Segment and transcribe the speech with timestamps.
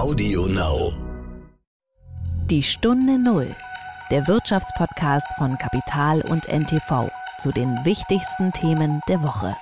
[0.00, 0.94] Audio Now.
[2.46, 3.54] Die Stunde Null,
[4.10, 9.54] der Wirtschaftspodcast von Kapital und NTV zu den wichtigsten Themen der Woche.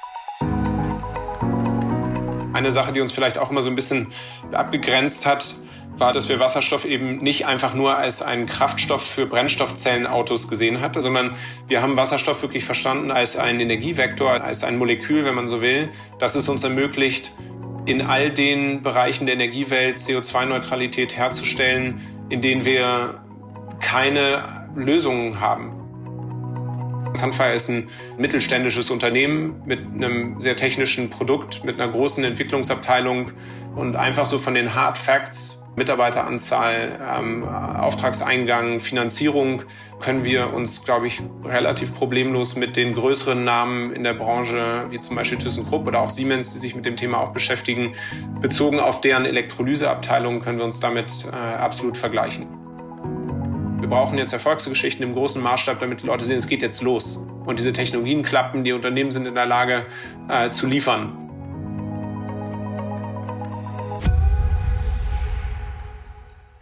[2.53, 4.13] Eine Sache, die uns vielleicht auch immer so ein bisschen
[4.53, 5.57] abgegrenzt hat,
[5.97, 11.03] war, dass wir Wasserstoff eben nicht einfach nur als einen Kraftstoff für Brennstoffzellenautos gesehen hatten,
[11.03, 11.35] sondern
[11.67, 15.89] wir haben Wasserstoff wirklich verstanden als einen Energievektor, als ein Molekül, wenn man so will,
[16.21, 17.33] das es uns ermöglicht,
[17.89, 23.23] in all den Bereichen der Energiewelt CO2-Neutralität herzustellen, in denen wir
[23.81, 25.73] keine Lösungen haben.
[27.15, 33.33] Sunfire ist ein mittelständisches Unternehmen mit einem sehr technischen Produkt, mit einer großen Entwicklungsabteilung
[33.75, 39.63] und einfach so von den Hard Facts Mitarbeiteranzahl, ähm, Auftragseingang, Finanzierung
[40.01, 45.01] können wir uns, glaube ich, relativ problemlos mit den größeren Namen in der Branche, wie
[45.01, 47.95] zum Beispiel ThyssenKrupp oder auch Siemens, die sich mit dem Thema auch beschäftigen,
[48.41, 52.47] bezogen auf deren Elektrolyseabteilung, können wir uns damit äh, absolut vergleichen.
[53.81, 57.27] Wir brauchen jetzt Erfolgsgeschichten im großen Maßstab, damit die Leute sehen, es geht jetzt los.
[57.47, 59.87] Und diese Technologien klappen, die Unternehmen sind in der Lage
[60.29, 61.28] äh, zu liefern.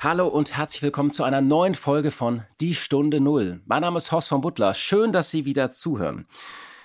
[0.08, 3.60] Hallo und herzlich willkommen zu einer neuen Folge von Die Stunde Null.
[3.66, 4.72] Mein Name ist Horst von Butler.
[4.72, 6.28] Schön, dass Sie wieder zuhören.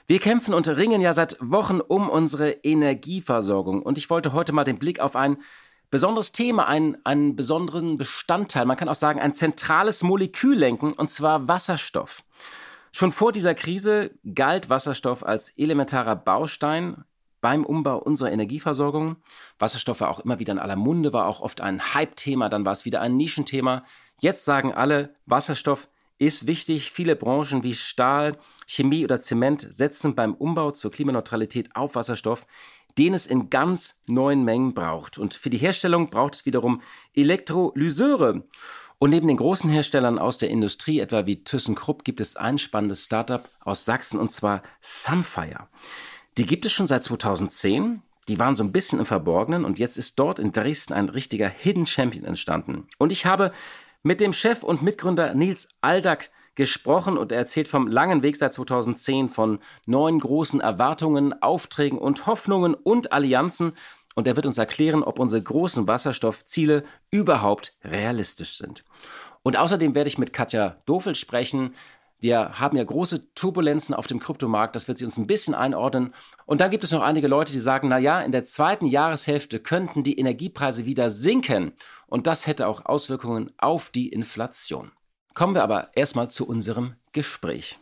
[0.08, 4.64] Wir kämpfen und ringen ja seit Wochen um unsere Energieversorgung und ich wollte heute mal
[4.64, 5.38] den Blick auf ein
[5.92, 11.12] besonderes Thema, einen, einen besonderen Bestandteil, man kann auch sagen ein zentrales Molekül lenken, und
[11.12, 12.24] zwar Wasserstoff.
[12.92, 17.04] Schon vor dieser Krise galt Wasserstoff als elementarer Baustein
[17.42, 19.18] beim Umbau unserer Energieversorgung.
[19.60, 22.72] Wasserstoff war auch immer wieder in aller Munde, war auch oft ein Hype-Thema, dann war
[22.72, 23.84] es wieder ein Nischenthema.
[24.20, 25.90] Jetzt sagen alle, Wasserstoff
[26.20, 26.92] ist wichtig.
[26.92, 32.46] Viele Branchen wie Stahl, Chemie oder Zement setzen beim Umbau zur Klimaneutralität auf Wasserstoff,
[33.00, 35.18] den es in ganz neuen Mengen braucht.
[35.18, 36.82] Und für die Herstellung braucht es wiederum
[37.16, 38.44] Elektrolyseure.
[39.00, 43.06] Und neben den großen Herstellern aus der Industrie, etwa wie ThyssenKrupp, gibt es ein spannendes
[43.06, 45.70] Startup aus Sachsen, und zwar Sunfire.
[46.38, 48.02] Die gibt es schon seit 2010.
[48.28, 51.50] Die waren so ein bisschen im Verborgenen und jetzt ist dort in Dresden ein richtiger
[51.50, 52.88] Hidden Champion entstanden.
[52.98, 53.52] Und ich habe
[54.04, 58.54] mit dem Chef und Mitgründer Nils Aldag gesprochen und er erzählt vom langen Weg seit
[58.54, 63.74] 2010 von neuen großen Erwartungen, Aufträgen und Hoffnungen und Allianzen.
[64.16, 68.84] Und er wird uns erklären, ob unsere großen Wasserstoffziele überhaupt realistisch sind.
[69.44, 71.74] Und außerdem werde ich mit Katja Dofel sprechen.
[72.22, 76.14] Wir haben ja große Turbulenzen auf dem Kryptomarkt, das wird sie uns ein bisschen einordnen.
[76.46, 79.60] Und dann gibt es noch einige Leute, die sagen, na ja, in der zweiten Jahreshälfte
[79.60, 81.74] könnten die Energiepreise wieder sinken
[82.06, 84.92] und das hätte auch Auswirkungen auf die Inflation.
[85.34, 87.80] Kommen wir aber erstmal zu unserem Gespräch.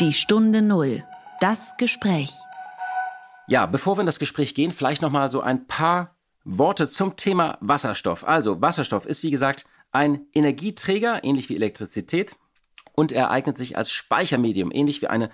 [0.00, 1.04] Die Stunde Null.
[1.40, 2.32] Das Gespräch.
[3.48, 7.16] Ja, bevor wir in das Gespräch gehen, vielleicht noch mal so ein paar Worte zum
[7.16, 8.26] Thema Wasserstoff.
[8.26, 12.34] Also, Wasserstoff ist wie gesagt ein Energieträger, ähnlich wie Elektrizität
[13.00, 15.30] und er eignet sich als Speichermedium, ähnlich wie eine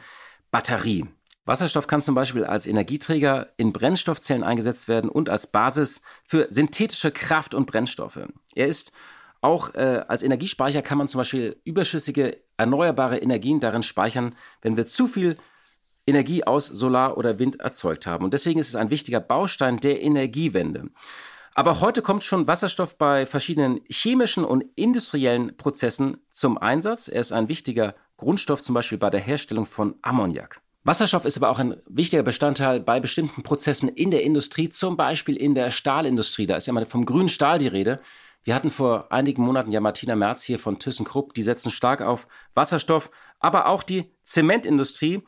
[0.53, 1.04] Batterie.
[1.47, 7.10] Wasserstoff kann zum Beispiel als Energieträger in Brennstoffzellen eingesetzt werden und als Basis für synthetische
[7.10, 8.21] Kraft- und Brennstoffe.
[8.54, 8.93] Er ist
[9.41, 14.87] auch äh, als Energiespeicher kann man zum Beispiel überschüssige erneuerbare Energien darin speichern, wenn wir
[14.87, 15.37] zu viel
[16.06, 18.25] Energie aus Solar oder Wind erzeugt haben.
[18.25, 20.84] Und deswegen ist es ein wichtiger Baustein der Energiewende.
[21.58, 27.08] Aber heute kommt schon Wasserstoff bei verschiedenen chemischen und industriellen Prozessen zum Einsatz.
[27.08, 30.60] Er ist ein wichtiger Grundstoff zum Beispiel bei der Herstellung von Ammoniak.
[30.84, 35.34] Wasserstoff ist aber auch ein wichtiger Bestandteil bei bestimmten Prozessen in der Industrie, zum Beispiel
[35.34, 36.46] in der Stahlindustrie.
[36.46, 38.00] Da ist ja mal vom grünen Stahl die Rede.
[38.44, 42.28] Wir hatten vor einigen Monaten ja Martina Merz hier von ThyssenKrupp, die setzen stark auf
[42.52, 45.22] Wasserstoff, aber auch die Zementindustrie.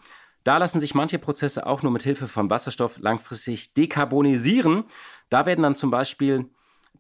[0.44, 4.84] Da lassen sich manche Prozesse auch nur mit Hilfe von Wasserstoff langfristig dekarbonisieren.
[5.28, 6.46] Da werden dann zum Beispiel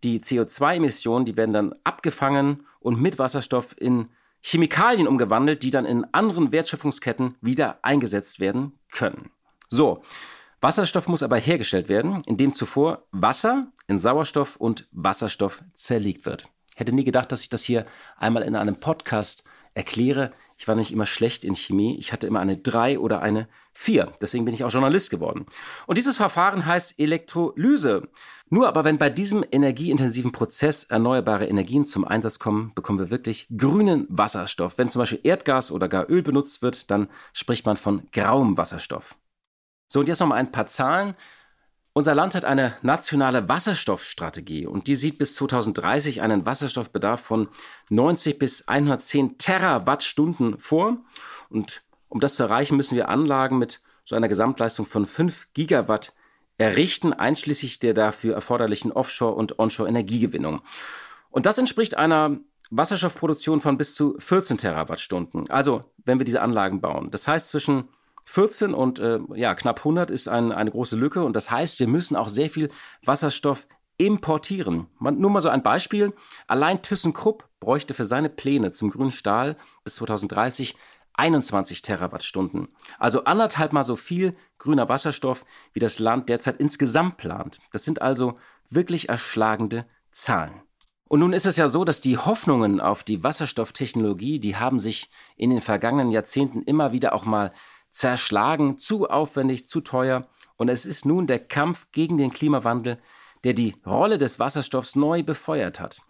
[0.04, 4.08] die CO2-Emissionen, die werden dann abgefangen und mit Wasserstoff in
[4.40, 9.30] Chemikalien umgewandelt, die dann in anderen Wertschöpfungsketten wieder eingesetzt werden können.
[9.68, 10.02] So,
[10.60, 16.48] Wasserstoff muss aber hergestellt werden, indem zuvor Wasser in Sauerstoff und Wasserstoff zerlegt wird.
[16.74, 17.86] Ich hätte nie gedacht, dass ich das hier
[18.16, 20.32] einmal in einem Podcast erkläre.
[20.56, 21.96] Ich war nicht immer schlecht in Chemie.
[21.98, 23.48] Ich hatte immer eine 3 oder eine
[23.78, 24.12] 4.
[24.20, 25.46] Deswegen bin ich auch Journalist geworden.
[25.86, 28.08] Und dieses Verfahren heißt Elektrolyse.
[28.50, 33.46] Nur aber, wenn bei diesem energieintensiven Prozess erneuerbare Energien zum Einsatz kommen, bekommen wir wirklich
[33.56, 34.78] grünen Wasserstoff.
[34.78, 39.16] Wenn zum Beispiel Erdgas oder gar Öl benutzt wird, dann spricht man von grauem Wasserstoff.
[39.88, 41.14] So, und jetzt noch mal ein paar Zahlen.
[41.92, 47.48] Unser Land hat eine nationale Wasserstoffstrategie und die sieht bis 2030 einen Wasserstoffbedarf von
[47.90, 50.98] 90 bis 110 Terawattstunden vor.
[51.48, 56.14] Und um das zu erreichen, müssen wir Anlagen mit so einer Gesamtleistung von 5 Gigawatt
[56.56, 60.60] errichten, einschließlich der dafür erforderlichen Offshore- und Onshore-Energiegewinnung.
[61.30, 62.38] Und das entspricht einer
[62.70, 65.48] Wasserstoffproduktion von bis zu 14 Terawattstunden.
[65.50, 67.10] Also, wenn wir diese Anlagen bauen.
[67.10, 67.88] Das heißt, zwischen
[68.24, 71.22] 14 und äh, ja, knapp 100 ist ein, eine große Lücke.
[71.22, 72.68] Und das heißt, wir müssen auch sehr viel
[73.04, 73.66] Wasserstoff
[73.96, 74.86] importieren.
[74.98, 76.12] Man, nur mal so ein Beispiel.
[76.46, 80.76] Allein ThyssenKrupp bräuchte für seine Pläne zum grünen Stahl bis 2030
[81.18, 82.68] 21 Terawattstunden.
[82.98, 87.58] Also anderthalb mal so viel grüner Wasserstoff, wie das Land derzeit insgesamt plant.
[87.72, 88.38] Das sind also
[88.70, 90.62] wirklich erschlagende Zahlen.
[91.08, 95.10] Und nun ist es ja so, dass die Hoffnungen auf die Wasserstofftechnologie, die haben sich
[95.36, 97.52] in den vergangenen Jahrzehnten immer wieder auch mal
[97.90, 100.28] zerschlagen, zu aufwendig, zu teuer.
[100.56, 102.98] Und es ist nun der Kampf gegen den Klimawandel,
[103.44, 106.02] der die Rolle des Wasserstoffs neu befeuert hat.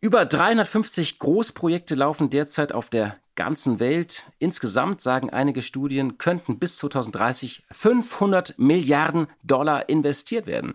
[0.00, 4.26] Über 350 Großprojekte laufen derzeit auf der ganzen Welt.
[4.38, 10.74] Insgesamt, sagen einige Studien, könnten bis 2030 500 Milliarden Dollar investiert werden.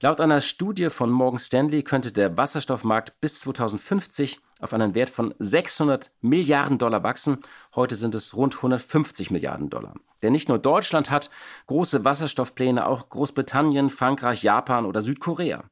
[0.00, 5.32] Laut einer Studie von Morgan Stanley könnte der Wasserstoffmarkt bis 2050 auf einen Wert von
[5.38, 7.38] 600 Milliarden Dollar wachsen.
[7.76, 9.94] Heute sind es rund 150 Milliarden Dollar.
[10.22, 11.30] Denn nicht nur Deutschland hat
[11.68, 15.64] große Wasserstoffpläne, auch Großbritannien, Frankreich, Japan oder Südkorea.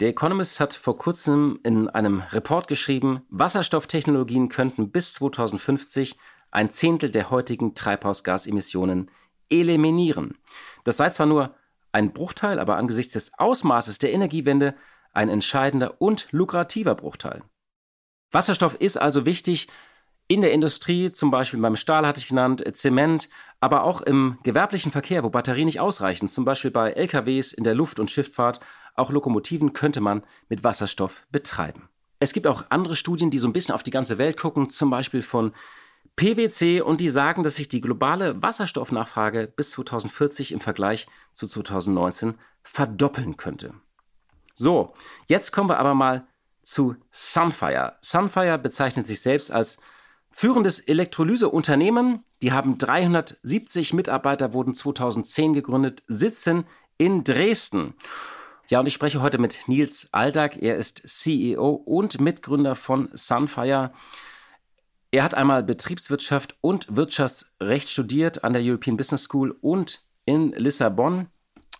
[0.00, 6.16] Der Economist hat vor kurzem in einem Report geschrieben, Wasserstofftechnologien könnten bis 2050
[6.50, 9.10] ein Zehntel der heutigen Treibhausgasemissionen
[9.50, 10.36] eliminieren.
[10.82, 11.54] Das sei zwar nur
[11.92, 14.74] ein Bruchteil, aber angesichts des Ausmaßes der Energiewende
[15.12, 17.44] ein entscheidender und lukrativer Bruchteil.
[18.32, 19.68] Wasserstoff ist also wichtig
[20.26, 23.28] in der Industrie, zum Beispiel beim Stahl hatte ich genannt, Zement,
[23.60, 27.74] aber auch im gewerblichen Verkehr, wo Batterien nicht ausreichen, zum Beispiel bei LKWs in der
[27.74, 28.60] Luft- und Schifffahrt,
[28.94, 31.88] auch Lokomotiven könnte man mit Wasserstoff betreiben.
[32.20, 34.88] Es gibt auch andere Studien, die so ein bisschen auf die ganze Welt gucken, zum
[34.90, 35.52] Beispiel von
[36.16, 42.34] PwC und die sagen, dass sich die globale Wasserstoffnachfrage bis 2040 im Vergleich zu 2019
[42.62, 43.74] verdoppeln könnte.
[44.54, 44.94] So,
[45.26, 46.26] jetzt kommen wir aber mal
[46.62, 47.96] zu Sunfire.
[48.00, 49.78] Sunfire bezeichnet sich selbst als
[50.34, 52.24] führendes Elektrolyseunternehmen.
[52.42, 56.64] Die haben 370 Mitarbeiter, wurden 2010 gegründet, sitzen
[56.98, 57.94] in Dresden.
[58.66, 60.60] Ja, und ich spreche heute mit Nils Aldag.
[60.60, 63.92] Er ist CEO und Mitgründer von Sunfire.
[65.12, 71.28] Er hat einmal Betriebswirtschaft und Wirtschaftsrecht studiert an der European Business School und in Lissabon.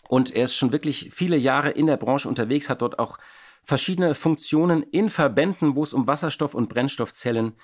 [0.08, 3.18] Und er ist schon wirklich viele Jahre in der Branche unterwegs, hat dort auch
[3.64, 7.60] verschiedene Funktionen in Verbänden, wo es um Wasserstoff- und Brennstoffzellen geht.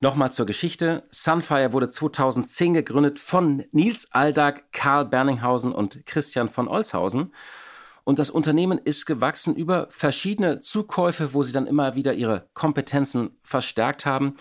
[0.00, 1.04] Nochmal zur Geschichte.
[1.10, 7.32] Sunfire wurde 2010 gegründet von Nils Aldag, Karl Berninghausen und Christian von Olshausen.
[8.04, 13.38] Und das Unternehmen ist gewachsen über verschiedene Zukäufe, wo sie dann immer wieder ihre Kompetenzen
[13.42, 14.36] verstärkt haben.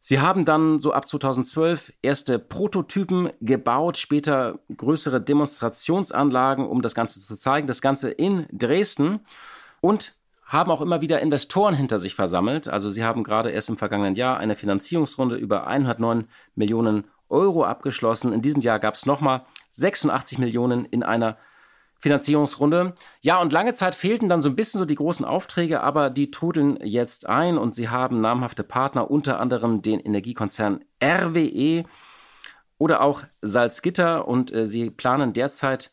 [0.00, 7.18] Sie haben dann so ab 2012 erste Prototypen gebaut, später größere Demonstrationsanlagen, um das Ganze
[7.18, 7.66] zu zeigen.
[7.66, 9.18] Das Ganze in Dresden
[9.80, 10.14] und
[10.54, 12.68] haben auch immer wieder Investoren hinter sich versammelt.
[12.68, 18.32] Also sie haben gerade erst im vergangenen Jahr eine Finanzierungsrunde über 109 Millionen Euro abgeschlossen.
[18.32, 21.36] In diesem Jahr gab es nochmal 86 Millionen in einer
[21.98, 22.94] Finanzierungsrunde.
[23.22, 26.30] Ja, und lange Zeit fehlten dann so ein bisschen so die großen Aufträge, aber die
[26.30, 31.84] trudeln jetzt ein und sie haben namhafte Partner, unter anderem den Energiekonzern RWE
[32.78, 35.92] oder auch Salzgitter und äh, sie planen derzeit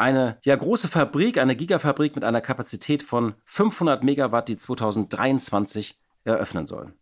[0.00, 6.66] eine ja, große Fabrik, eine Gigafabrik mit einer Kapazität von 500 Megawatt, die 2023 eröffnen
[6.66, 6.94] soll.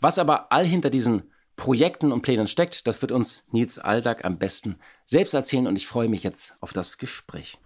[0.00, 4.38] Was aber all hinter diesen Projekten und Plänen steckt, das wird uns Nils Aldag am
[4.38, 7.58] besten selbst erzählen und ich freue mich jetzt auf das Gespräch.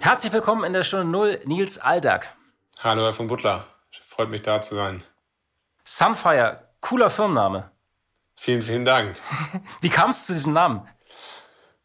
[0.00, 2.34] Herzlich willkommen in der Stunde Null, Nils Aldag.
[2.78, 3.66] Hallo, Herr von Butler.
[4.04, 5.04] Freut mich, da zu sein.
[5.84, 7.70] Sunfire, cooler Firmenname.
[8.34, 9.16] Vielen, vielen Dank.
[9.80, 10.88] Wie kam es zu diesem Namen?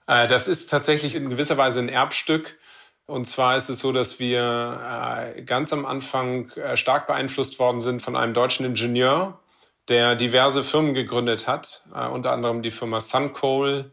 [0.10, 2.58] Äh, das ist tatsächlich in gewisser Weise ein Erbstück
[3.06, 7.80] und zwar ist es so, dass wir äh, ganz am Anfang äh, stark beeinflusst worden
[7.80, 9.39] sind von einem deutschen Ingenieur,
[9.88, 13.92] der diverse Firmen gegründet hat, unter anderem die Firma Suncoal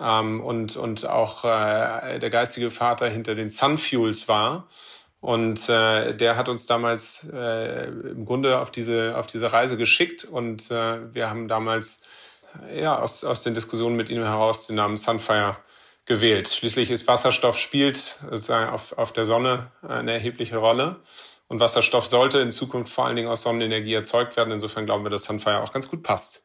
[0.00, 4.68] ähm, und, und auch der geistige Vater hinter den Sunfuels war.
[5.20, 10.24] Und äh, der hat uns damals äh, im Grunde auf diese, auf diese Reise geschickt
[10.24, 12.02] und äh, wir haben damals
[12.74, 15.56] ja, aus, aus den Diskussionen mit ihm heraus den Namen Sunfire
[16.06, 16.48] gewählt.
[16.48, 21.00] Schließlich ist Wasserstoff spielt auf, auf der Sonne eine erhebliche Rolle.
[21.46, 24.50] Und Wasserstoff sollte in Zukunft vor allen Dingen aus Sonnenenergie erzeugt werden.
[24.50, 26.44] Insofern glauben wir, dass Sunfire auch ganz gut passt.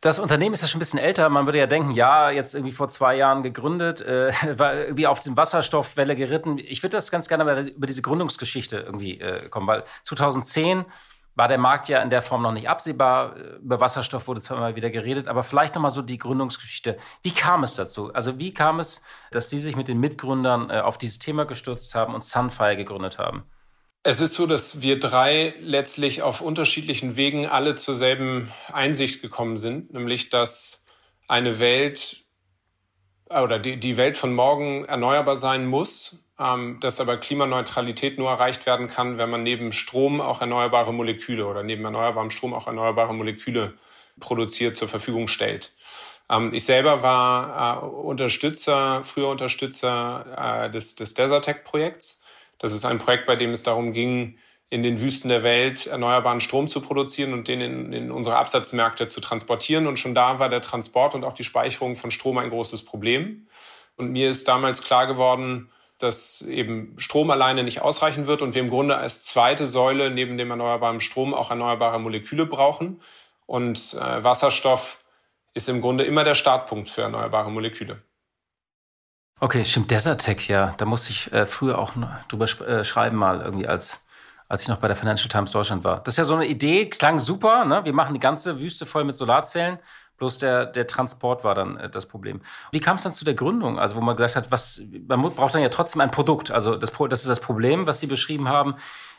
[0.00, 1.28] Das Unternehmen ist ja schon ein bisschen älter.
[1.28, 5.20] Man würde ja denken, ja, jetzt irgendwie vor zwei Jahren gegründet, äh, war irgendwie auf
[5.20, 6.58] diesem Wasserstoffwelle geritten.
[6.58, 10.84] Ich würde das ganz gerne über diese Gründungsgeschichte irgendwie äh, kommen, weil 2010
[11.34, 13.36] war der Markt ja in der Form noch nicht absehbar.
[13.62, 16.98] Über Wasserstoff wurde zwar immer wieder geredet, aber vielleicht nochmal so die Gründungsgeschichte.
[17.22, 18.12] Wie kam es dazu?
[18.12, 21.94] Also wie kam es, dass Sie sich mit den Mitgründern äh, auf dieses Thema gestürzt
[21.94, 23.44] haben und Sunfire gegründet haben?
[24.04, 29.56] Es ist so, dass wir drei letztlich auf unterschiedlichen Wegen alle zur selben Einsicht gekommen
[29.56, 30.84] sind, nämlich dass
[31.28, 32.24] eine Welt
[33.30, 38.66] oder die, die Welt von morgen erneuerbar sein muss ähm, dass aber Klimaneutralität nur erreicht
[38.66, 43.14] werden kann, wenn man neben Strom auch erneuerbare Moleküle oder neben erneuerbarem Strom auch erneuerbare
[43.14, 43.74] Moleküle
[44.18, 45.72] produziert, zur Verfügung stellt.
[46.28, 52.22] Ähm, ich selber war äh, Unterstützer, früher Unterstützer äh, des, des Desertec-Projekts.
[52.58, 54.38] Das ist ein Projekt, bei dem es darum ging,
[54.70, 59.06] in den Wüsten der Welt erneuerbaren Strom zu produzieren und den in, in, unsere Absatzmärkte
[59.06, 59.86] zu transportieren.
[59.86, 63.48] Und schon da war der Transport und auch die Speicherung von Strom ein großes Problem.
[63.96, 65.70] Und mir ist damals klar geworden,
[66.02, 70.38] dass eben Strom alleine nicht ausreichen wird und wir im Grunde als zweite Säule neben
[70.38, 73.00] dem erneuerbaren Strom auch erneuerbare Moleküle brauchen.
[73.46, 75.02] Und äh, Wasserstoff
[75.54, 78.02] ist im Grunde immer der Startpunkt für erneuerbare Moleküle.
[79.40, 80.74] Okay, stimmt, Desertec, ja.
[80.78, 81.92] Da musste ich äh, früher auch
[82.28, 84.00] drüber äh, schreiben, mal irgendwie als,
[84.48, 86.00] als ich noch bei der Financial Times Deutschland war.
[86.02, 87.84] Das ist ja so eine Idee, klang super, ne?
[87.84, 89.78] Wir machen die ganze Wüste voll mit Solarzellen
[90.22, 92.42] Bloß der, der Transport war dann äh, das Problem.
[92.70, 93.80] Wie kam es dann zu der Gründung?
[93.80, 96.52] Also, wo man gesagt hat, was, man braucht dann ja trotzdem ein Produkt.
[96.52, 98.76] Also, das, das ist das Problem, was Sie beschrieben haben.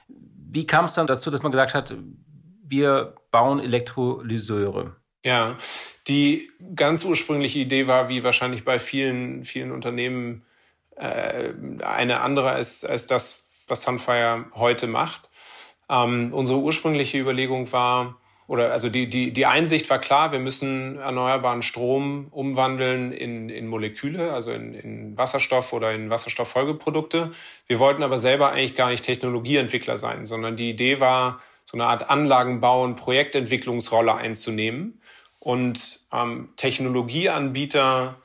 [0.07, 1.93] Wie kam es dann dazu, dass man gesagt hat,
[2.63, 4.95] wir bauen Elektrolyseure?
[5.25, 5.57] Ja,
[6.07, 10.45] die ganz ursprüngliche Idee war, wie wahrscheinlich bei vielen, vielen Unternehmen,
[10.95, 11.49] äh,
[11.83, 15.29] eine andere als, als das, was Sunfire heute macht.
[15.89, 18.15] Ähm, unsere ursprüngliche Überlegung war,
[18.47, 23.67] oder also die, die, die Einsicht war klar, wir müssen erneuerbaren Strom umwandeln in, in
[23.67, 27.31] Moleküle, also in, in Wasserstoff oder in Wasserstofffolgeprodukte.
[27.67, 31.85] Wir wollten aber selber eigentlich gar nicht Technologieentwickler sein, sondern die Idee war, so eine
[31.85, 35.01] Art Anlagenbau und Projektentwicklungsrolle einzunehmen
[35.39, 38.15] und ähm, Technologieanbieter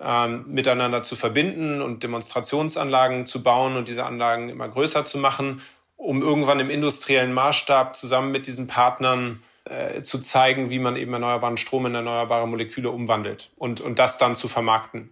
[0.00, 5.62] ähm, miteinander zu verbinden und Demonstrationsanlagen zu bauen und diese Anlagen immer größer zu machen,
[5.96, 11.12] um irgendwann im industriellen Maßstab zusammen mit diesen Partnern äh, zu zeigen, wie man eben
[11.12, 15.10] erneuerbaren Strom in erneuerbare Moleküle umwandelt und, und das dann zu vermarkten.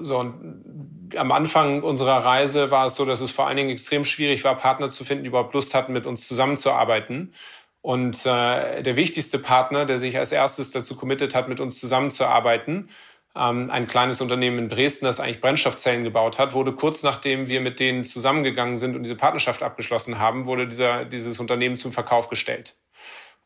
[0.00, 4.04] So, und am Anfang unserer Reise war es so, dass es vor allen Dingen extrem
[4.04, 7.32] schwierig war, Partner zu finden, die überhaupt Lust hatten, mit uns zusammenzuarbeiten.
[7.80, 12.90] Und äh, der wichtigste Partner, der sich als erstes dazu committet hat, mit uns zusammenzuarbeiten,
[13.34, 17.60] ähm, ein kleines Unternehmen in Dresden, das eigentlich Brennstoffzellen gebaut hat, wurde kurz nachdem wir
[17.60, 22.28] mit denen zusammengegangen sind und diese Partnerschaft abgeschlossen haben, wurde dieser, dieses Unternehmen zum Verkauf
[22.28, 22.76] gestellt.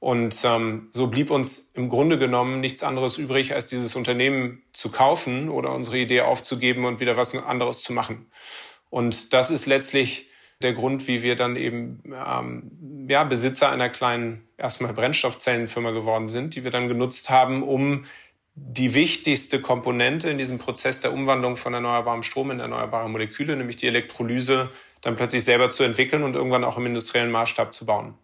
[0.02, 4.90] Und ähm, so blieb uns im Grunde genommen nichts anderes übrig, als dieses Unternehmen zu
[4.90, 8.26] kaufen oder unsere Idee aufzugeben und wieder was anderes zu machen.
[8.90, 10.28] Und das ist letztlich
[10.60, 16.56] der Grund, wie wir dann eben ähm, ja, Besitzer einer kleinen erstmal Brennstoffzellenfirma geworden sind,
[16.56, 18.04] die wir dann genutzt haben, um
[18.56, 23.76] die wichtigste Komponente in diesem Prozess der Umwandlung von erneuerbarem Strom in erneuerbare Moleküle, nämlich
[23.76, 24.68] die Elektrolyse,
[25.00, 28.14] dann plötzlich selber zu entwickeln und irgendwann auch im industriellen Maßstab zu bauen.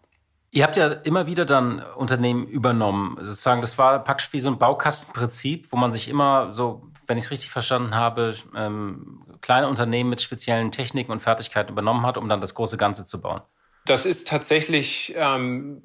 [0.51, 3.17] Ihr habt ja immer wieder dann Unternehmen übernommen.
[3.21, 7.25] Sozusagen, das war praktisch wie so ein Baukastenprinzip, wo man sich immer so, wenn ich
[7.25, 12.27] es richtig verstanden habe, ähm, kleine Unternehmen mit speziellen Techniken und Fertigkeiten übernommen hat, um
[12.27, 13.41] dann das große Ganze zu bauen.
[13.85, 15.81] Das ist tatsächlich ähm,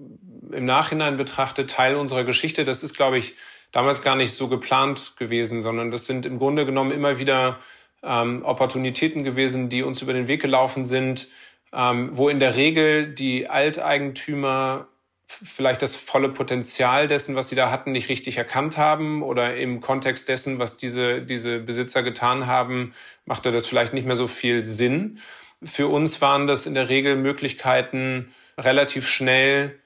[0.51, 2.65] im Nachhinein betrachtet Teil unserer Geschichte.
[2.65, 3.35] Das ist, glaube ich,
[3.73, 7.59] damals gar nicht so geplant gewesen, sondern das sind im Grunde genommen immer wieder
[8.03, 11.29] ähm, Opportunitäten gewesen, die uns über den Weg gelaufen sind,
[11.75, 14.89] ähm, wo in der Regel die Alteigentümer
[15.27, 19.81] vielleicht das volle Potenzial dessen, was sie da hatten, nicht richtig erkannt haben oder im
[19.81, 24.63] Kontext dessen, was diese, diese Besitzer getan haben, machte das vielleicht nicht mehr so viel
[24.63, 25.19] Sinn.
[25.63, 29.81] Für uns waren das in der Regel Möglichkeiten, relativ schnell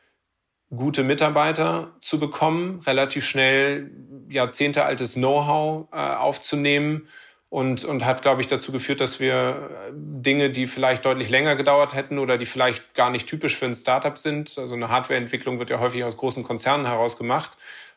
[0.74, 3.90] gute Mitarbeiter zu bekommen, relativ schnell
[4.28, 7.08] jahrzehntealtes Know-how äh, aufzunehmen
[7.50, 11.56] und, und hat, glaube ich, dazu geführt, dass wir äh, Dinge, die vielleicht deutlich länger
[11.56, 15.58] gedauert hätten oder die vielleicht gar nicht typisch für ein Startup sind, also eine Hardwareentwicklung
[15.58, 17.56] wird ja häufig aus großen Konzernen heraus gemacht,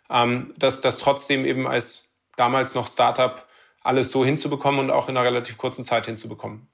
[0.10, 3.46] ähm, dass das trotzdem eben als damals noch Startup
[3.84, 6.68] alles so hinzubekommen und auch in einer relativ kurzen Zeit hinzubekommen.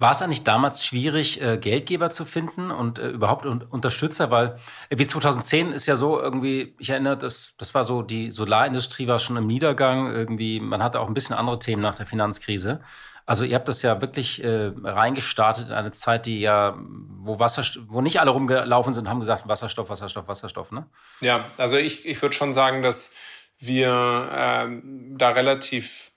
[0.00, 4.30] War es eigentlich damals schwierig, äh, Geldgeber zu finden und äh, überhaupt Unterstützer?
[4.30, 4.56] Weil
[4.88, 9.06] äh, wie 2010 ist ja so irgendwie, ich erinnere, das, das war so, die Solarindustrie
[9.08, 10.10] war schon im Niedergang.
[10.10, 12.80] Irgendwie, man hatte auch ein bisschen andere Themen nach der Finanzkrise.
[13.26, 16.78] Also ihr habt das ja wirklich äh, reingestartet in eine Zeit, die ja,
[17.18, 20.86] wo Wasserstoff, wo nicht alle rumgelaufen sind, haben gesagt, Wasserstoff, Wasserstoff, Wasserstoff, ne?
[21.20, 23.14] Ja, also ich, ich würde schon sagen, dass
[23.58, 26.09] wir ähm, da relativ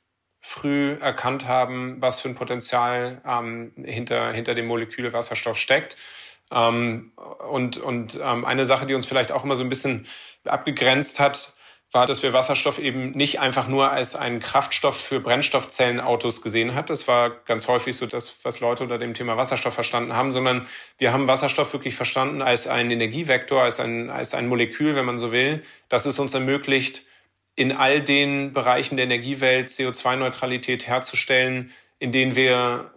[0.45, 5.95] früh erkannt haben, was für ein Potenzial ähm, hinter, hinter dem Molekül Wasserstoff steckt.
[6.51, 7.13] Ähm,
[7.49, 10.05] und und ähm, eine Sache, die uns vielleicht auch immer so ein bisschen
[10.43, 11.53] abgegrenzt hat,
[11.93, 16.89] war, dass wir Wasserstoff eben nicht einfach nur als einen Kraftstoff für Brennstoffzellenautos gesehen hat.
[16.89, 20.67] Das war ganz häufig so das, was Leute unter dem Thema Wasserstoff verstanden haben, sondern
[20.97, 25.19] wir haben Wasserstoff wirklich verstanden als einen Energievektor, als ein, als ein Molekül, wenn man
[25.19, 27.03] so will, das es uns ermöglicht,
[27.55, 32.91] in all den Bereichen der Energiewelt CO2-Neutralität herzustellen, in denen wir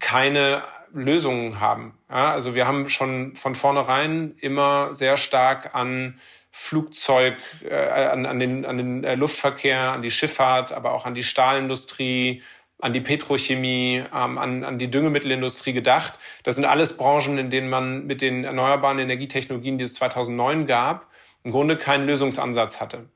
[0.00, 1.98] keine Lösungen haben.
[2.10, 7.36] Ja, also wir haben schon von vornherein immer sehr stark an Flugzeug,
[7.68, 11.22] äh, an, an, den, an den äh, Luftverkehr, an die Schifffahrt, aber auch an die
[11.22, 12.42] Stahlindustrie,
[12.78, 16.18] an die Petrochemie, ähm, an, an die Düngemittelindustrie gedacht.
[16.42, 21.06] Das sind alles Branchen, in denen man mit den erneuerbaren Energietechnologien, die es 2009 gab,
[21.44, 23.06] im Grunde keinen Lösungsansatz hatte.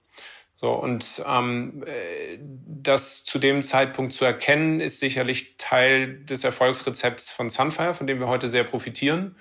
[0.58, 7.30] So, und ähm, äh, das zu dem Zeitpunkt zu erkennen, ist sicherlich Teil des Erfolgsrezepts
[7.30, 9.36] von Sunfire, von dem wir heute sehr profitieren.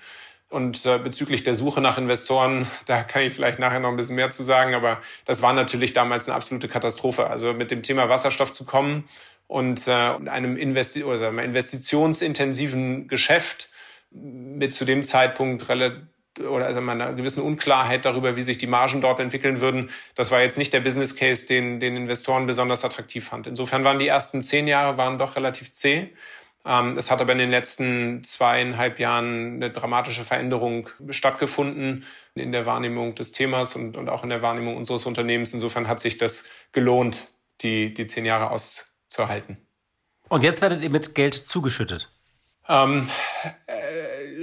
[0.50, 4.16] Und äh, bezüglich der Suche nach Investoren, da kann ich vielleicht nachher noch ein bisschen
[4.16, 7.28] mehr zu sagen, aber das war natürlich damals eine absolute Katastrophe.
[7.28, 9.04] Also mit dem Thema Wasserstoff zu kommen
[9.46, 13.70] und äh, einem Investi oder sagen wir, investitionsintensiven Geschäft
[14.10, 16.02] mit zu dem Zeitpunkt relativ
[16.40, 19.90] oder also einer gewissen Unklarheit darüber, wie sich die Margen dort entwickeln würden.
[20.14, 23.46] Das war jetzt nicht der Business Case, den den Investoren besonders attraktiv fand.
[23.46, 26.10] Insofern waren die ersten zehn Jahre waren doch relativ zäh.
[26.66, 32.66] Ähm, es hat aber in den letzten zweieinhalb Jahren eine dramatische Veränderung stattgefunden in der
[32.66, 35.54] Wahrnehmung des Themas und, und auch in der Wahrnehmung unseres Unternehmens.
[35.54, 37.28] Insofern hat sich das gelohnt,
[37.60, 39.58] die, die zehn Jahre auszuhalten.
[40.28, 42.08] Und jetzt werdet ihr mit Geld zugeschüttet?
[42.68, 43.08] Ähm,
[43.66, 43.75] äh,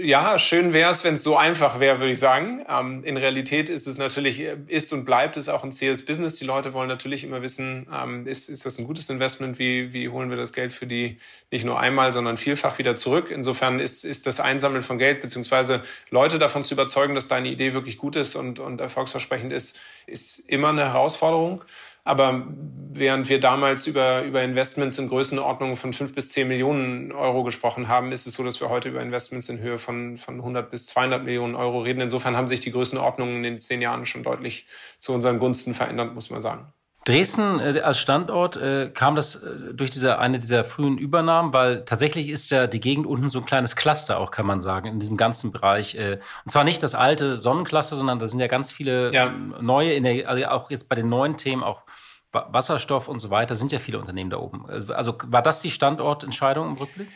[0.03, 2.65] ja, schön wäre es, wenn es so einfach wäre, würde ich sagen.
[2.67, 6.35] Ähm, in Realität ist es natürlich, ist und bleibt es auch ein zähes Business.
[6.35, 9.59] Die Leute wollen natürlich immer wissen, ähm, ist, ist das ein gutes Investment?
[9.59, 11.17] Wie, wie holen wir das Geld für die
[11.51, 13.31] nicht nur einmal, sondern vielfach wieder zurück?
[13.31, 17.73] Insofern ist, ist das Einsammeln von Geld, beziehungsweise Leute davon zu überzeugen, dass deine Idee
[17.73, 21.63] wirklich gut ist und, und erfolgsversprechend ist, ist immer eine Herausforderung.
[22.05, 22.47] Aber
[22.91, 27.87] während wir damals über, über Investments in Größenordnungen von fünf bis zehn Millionen Euro gesprochen
[27.87, 30.87] haben, ist es so, dass wir heute über Investments in Höhe von, von 100 bis
[30.87, 32.01] 200 Millionen Euro reden.
[32.01, 34.67] Insofern haben sich die Größenordnungen in den zehn Jahren schon deutlich
[34.99, 36.73] zu unseren Gunsten verändert, muss man sagen.
[37.05, 41.83] Dresden äh, als Standort äh, kam das äh, durch diese eine dieser frühen Übernahmen, weil
[41.83, 44.99] tatsächlich ist ja die Gegend unten so ein kleines Cluster auch, kann man sagen, in
[44.99, 45.95] diesem ganzen Bereich.
[45.95, 49.29] Äh, und zwar nicht das alte Sonnencluster, sondern da sind ja ganz viele ja.
[49.61, 51.81] neue, der, also auch jetzt bei den neuen Themen, auch
[52.31, 54.65] Wasserstoff und so weiter, sind ja viele Unternehmen da oben.
[54.67, 57.09] Also, also war das die Standortentscheidung im Rückblick?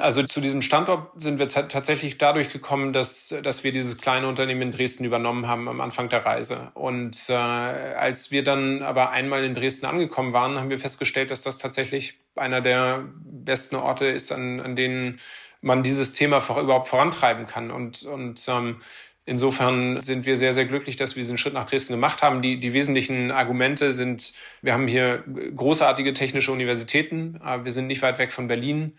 [0.00, 4.62] Also zu diesem Standort sind wir tatsächlich dadurch gekommen, dass, dass wir dieses kleine Unternehmen
[4.62, 6.70] in Dresden übernommen haben am Anfang der Reise.
[6.74, 11.42] Und äh, als wir dann aber einmal in Dresden angekommen waren, haben wir festgestellt, dass
[11.42, 15.20] das tatsächlich einer der besten Orte ist, an, an denen
[15.60, 17.70] man dieses Thema überhaupt vorantreiben kann.
[17.70, 18.80] Und, und ähm,
[19.26, 22.42] Insofern sind wir sehr, sehr glücklich, dass wir diesen Schritt nach Dresden gemacht haben.
[22.42, 25.22] Die, die wesentlichen Argumente sind, wir haben hier
[25.54, 28.94] großartige technische Universitäten, wir sind nicht weit weg von Berlin.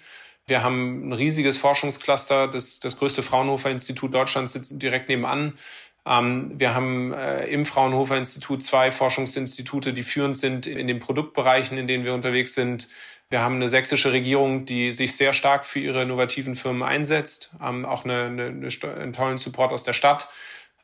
[0.51, 5.57] Wir haben ein riesiges Forschungscluster, das, das größte Fraunhofer Institut Deutschlands sitzt direkt nebenan.
[6.05, 11.77] Ähm, wir haben äh, im Fraunhofer Institut zwei Forschungsinstitute, die führend sind in den Produktbereichen,
[11.77, 12.89] in denen wir unterwegs sind.
[13.29, 17.85] Wir haben eine sächsische Regierung, die sich sehr stark für ihre innovativen Firmen einsetzt, haben
[17.85, 20.27] auch eine, eine, eine, einen tollen Support aus der Stadt.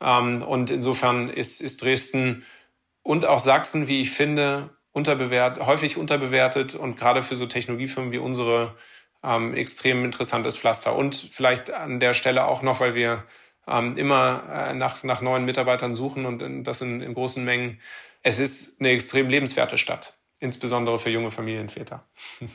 [0.00, 2.42] Ähm, und insofern ist, ist Dresden
[3.02, 8.18] und auch Sachsen, wie ich finde, unterbewert, häufig unterbewertet und gerade für so Technologiefirmen wie
[8.18, 8.74] unsere
[9.22, 10.96] ähm, extrem interessantes Pflaster.
[10.96, 13.24] Und vielleicht an der Stelle auch noch, weil wir
[13.66, 17.80] ähm, immer äh, nach, nach neuen Mitarbeitern suchen und in, das in, in großen Mengen.
[18.22, 22.04] Es ist eine extrem lebenswerte Stadt, insbesondere für junge Familienväter.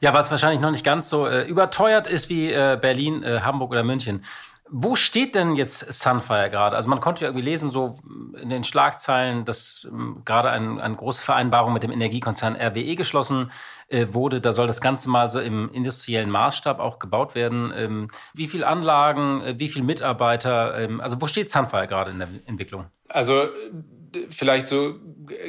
[0.00, 3.72] Ja, es wahrscheinlich noch nicht ganz so äh, überteuert ist wie äh, Berlin, äh, Hamburg
[3.72, 4.24] oder München.
[4.70, 6.76] Wo steht denn jetzt Sunfire gerade?
[6.76, 7.98] Also man konnte ja irgendwie lesen, so
[8.40, 13.50] in den Schlagzeilen, dass ähm, gerade ein, eine große Vereinbarung mit dem Energiekonzern RWE geschlossen
[13.88, 14.40] äh, wurde.
[14.40, 17.72] Da soll das Ganze mal so im industriellen Maßstab auch gebaut werden.
[17.74, 20.78] Ähm, wie viele Anlagen, äh, wie viele Mitarbeiter?
[20.78, 22.86] Ähm, also wo steht Sunfire gerade in der Entwicklung?
[23.08, 23.48] Also
[24.30, 24.96] vielleicht so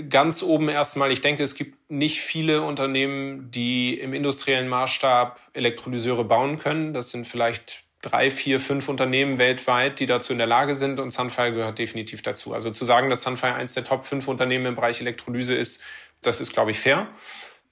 [0.09, 1.11] ganz oben erstmal.
[1.11, 6.93] Ich denke, es gibt nicht viele Unternehmen, die im industriellen Maßstab Elektrolyseure bauen können.
[6.93, 11.09] Das sind vielleicht drei, vier, fünf Unternehmen weltweit, die dazu in der Lage sind und
[11.09, 12.53] Sunfire gehört definitiv dazu.
[12.53, 15.81] Also zu sagen, dass Sunfire eins der Top fünf Unternehmen im Bereich Elektrolyse ist,
[16.21, 17.07] das ist, glaube ich, fair.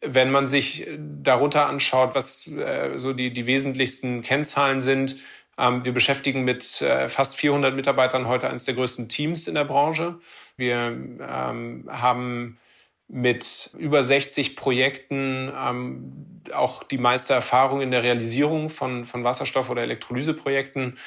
[0.02, 5.18] Wenn man sich darunter anschaut, was äh, so die, die wesentlichsten Kennzahlen sind,
[5.58, 9.66] ähm, wir beschäftigen mit äh, fast 400 Mitarbeitern heute eines der größten Teams in der
[9.66, 10.20] Branche.
[10.56, 12.60] Wir ähm, haben
[13.08, 19.70] mit über 60 Projekten ähm, auch die meiste Erfahrung in der Realisierung von, von Wasserstoff-
[19.70, 20.98] oder Elektrolyseprojekten.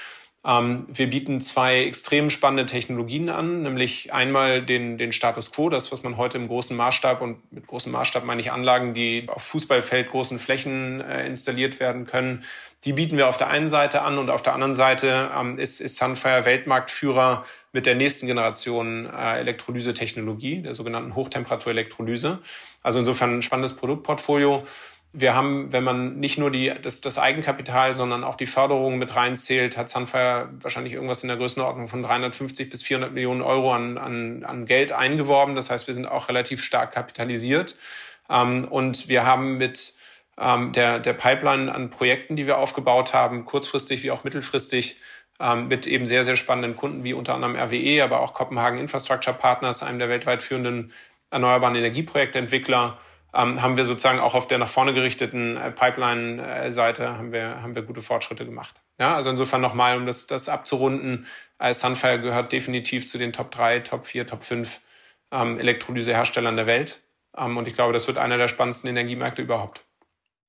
[0.43, 5.93] Ähm, wir bieten zwei extrem spannende Technologien an, nämlich einmal den, den Status Quo, das,
[5.93, 9.43] was man heute im großen Maßstab und mit großem Maßstab meine ich Anlagen, die auf
[9.43, 12.43] Fußballfeld großen Flächen äh, installiert werden können.
[12.85, 15.81] Die bieten wir auf der einen Seite an und auf der anderen Seite ähm, ist,
[15.81, 22.39] ist Sunfire Weltmarktführer mit der nächsten Generation äh, Elektrolyse-Technologie, der sogenannten Hochtemperatur-Elektrolyse.
[22.83, 24.65] Also insofern ein spannendes Produktportfolio.
[25.13, 29.17] Wir haben, wenn man nicht nur die, das, das Eigenkapital, sondern auch die Förderung mit
[29.17, 33.99] reinzählt, hat Sunfire wahrscheinlich irgendwas in der Größenordnung von 350 bis 400 Millionen Euro an,
[33.99, 35.57] an, an Geld eingeworben.
[35.57, 37.77] Das heißt, wir sind auch relativ stark kapitalisiert.
[38.29, 39.95] Ähm, und wir haben mit
[40.39, 44.97] ähm, der, der Pipeline an Projekten, die wir aufgebaut haben, kurzfristig wie auch mittelfristig,
[45.41, 49.37] ähm, mit eben sehr, sehr spannenden Kunden wie unter anderem RWE, aber auch Kopenhagen Infrastructure
[49.37, 50.93] Partners, einem der weltweit führenden
[51.31, 52.99] erneuerbaren Energieprojektentwickler,
[53.35, 57.75] ähm, haben wir sozusagen auch auf der nach vorne gerichteten äh, Pipeline-Seite haben wir, haben
[57.75, 58.81] wir gute Fortschritte gemacht.
[58.99, 61.27] Ja, also insofern nochmal, um das, das abzurunden,
[61.59, 64.81] äh, Sunfire gehört definitiv zu den Top 3, Top 4, Top 5
[65.31, 67.01] ähm, Elektrolyseherstellern der Welt.
[67.37, 69.85] Ähm, und ich glaube, das wird einer der spannendsten Energiemärkte überhaupt.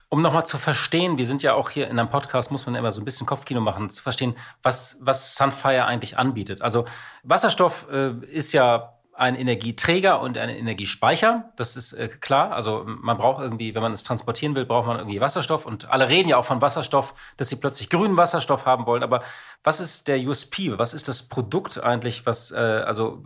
[0.10, 2.92] Um nochmal zu verstehen, wir sind ja auch hier in einem Podcast, muss man immer
[2.92, 6.62] so ein bisschen Kopfkino machen, zu verstehen, was, was Sunfire eigentlich anbietet.
[6.62, 6.84] Also
[7.24, 11.52] Wasserstoff äh, ist ja ein Energieträger und ein Energiespeicher.
[11.56, 12.54] Das ist äh, klar.
[12.54, 15.68] Also man braucht irgendwie, wenn man es transportieren will, braucht man irgendwie Wasserstoff.
[15.68, 19.04] Und alle reden ja auch von Wasserstoff, dass sie plötzlich grünen Wasserstoff haben wollen.
[19.04, 19.22] Aber
[19.64, 20.76] was ist der USP?
[20.80, 23.24] Was ist das Produkt eigentlich, was, äh, also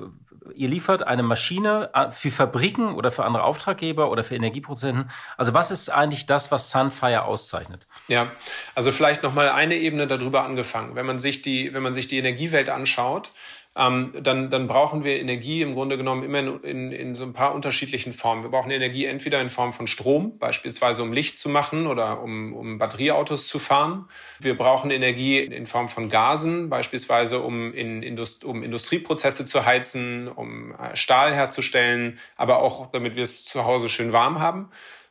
[0.54, 5.10] ihr liefert eine Maschine äh, für Fabriken oder für andere Auftraggeber oder für Energieproduzenten.
[5.38, 7.88] Also was ist eigentlich das, was Sunfire auszeichnet?
[8.08, 8.28] Ja,
[8.76, 10.96] also vielleicht noch mal eine Ebene darüber angefangen.
[10.96, 13.32] Wenn man sich die, wenn man sich die Energiewelt anschaut,
[13.78, 17.34] ähm, dann, dann brauchen wir Energie im Grunde genommen immer in, in, in so ein
[17.34, 18.44] paar unterschiedlichen Formen.
[18.44, 22.54] Wir brauchen Energie entweder in Form von Strom, beispielsweise um Licht zu machen oder um,
[22.54, 24.08] um Batterieautos zu fahren.
[24.40, 30.30] Wir brauchen Energie in Form von Gasen, beispielsweise um, in Indust um Industrieprozesse zu heizen,
[30.30, 34.70] um äh, Stahl herzustellen, aber auch damit wir es zu Hause schön warm haben.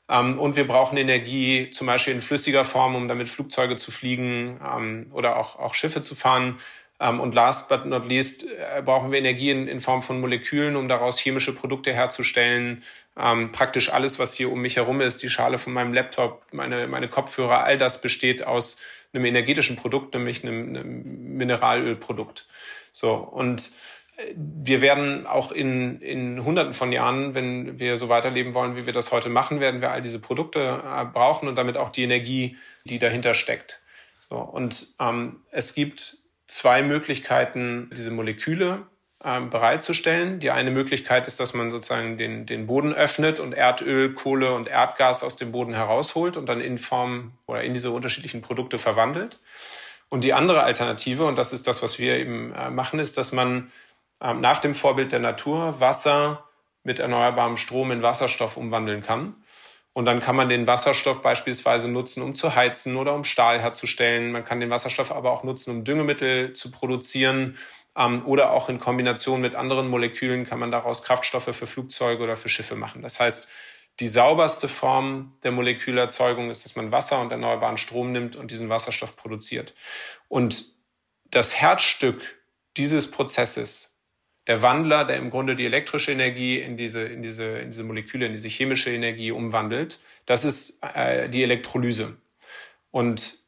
[0.08, 4.60] Ähm, und wir brauchen Energie zum Beispiel in flüssiger Form, um damit Flugzeuge zu fliegen
[4.64, 6.58] ähm, oder auch, auch Schiffe zu fahren.
[7.04, 10.74] Ähm, und last but not least äh, brauchen wir Energie in, in, Form von Molekülen,
[10.74, 12.82] um daraus chemische Produkte herzustellen.
[13.16, 16.86] Ähm, praktisch alles, was hier um mich herum ist, die Schale von meinem Laptop, meine,
[16.86, 18.78] meine Kopfhörer, all das besteht aus
[19.12, 22.46] einem energetischen Produkt, nämlich einem, einem Mineralölprodukt.
[22.90, 23.70] So, und
[24.16, 28.86] äh, wir werden auch in, in Hunderten von Jahren, wenn wir so weiterleben wollen, wie
[28.86, 32.04] wir das heute machen, werden wir all diese Produkte äh, brauchen und damit auch die
[32.04, 33.80] Energie, die dahinter steckt.
[34.30, 38.86] So, und ähm, es gibt zwei Möglichkeiten, diese Moleküle
[39.24, 40.38] ähm, bereitzustellen.
[40.40, 44.68] Die eine Möglichkeit ist, dass man sozusagen den, den Boden öffnet und Erdöl, Kohle und
[44.68, 49.40] Erdgas aus dem Boden herausholt und dann in Form oder in diese unterschiedlichen Produkte verwandelt.
[50.10, 53.32] Und die andere Alternative, und das ist das, was wir eben äh, machen, ist, dass
[53.32, 53.72] man
[54.20, 56.44] ähm, nach dem Vorbild der Natur Wasser
[56.82, 59.34] mit erneuerbarem Strom in Wasserstoff umwandeln kann.
[59.94, 64.32] Und dann kann man den Wasserstoff beispielsweise nutzen, um zu heizen oder um Stahl herzustellen.
[64.32, 67.56] Man kann den Wasserstoff aber auch nutzen, um Düngemittel zu produzieren.
[67.96, 72.36] Ähm, oder auch in Kombination mit anderen Molekülen kann man daraus Kraftstoffe für Flugzeuge oder
[72.36, 73.02] für Schiffe machen.
[73.02, 73.48] Das heißt,
[74.00, 78.68] die sauberste Form der Molekülerzeugung ist, dass man Wasser und erneuerbaren Strom nimmt und diesen
[78.68, 79.74] Wasserstoff produziert.
[80.26, 80.74] Und
[81.30, 82.20] das Herzstück
[82.76, 83.93] dieses Prozesses
[84.46, 88.26] der Wandler, der im Grunde die elektrische Energie in diese, in diese, in diese Moleküle,
[88.26, 90.00] in diese chemische Energie umwandelt.
[90.26, 92.16] Das ist äh, die Elektrolyse.
[92.90, 93.38] Und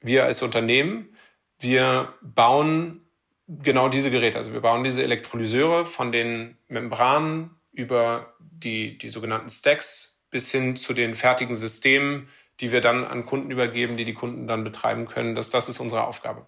[0.00, 1.16] wir als Unternehmen,
[1.58, 3.02] wir bauen
[3.46, 4.38] genau diese Geräte.
[4.38, 10.76] Also wir bauen diese Elektrolyseure von den Membranen über die, die sogenannten Stacks bis hin
[10.76, 12.28] zu den fertigen Systemen,
[12.60, 15.34] die wir dann an Kunden übergeben, die die Kunden dann betreiben können.
[15.34, 16.46] Das, das ist unsere Aufgabe.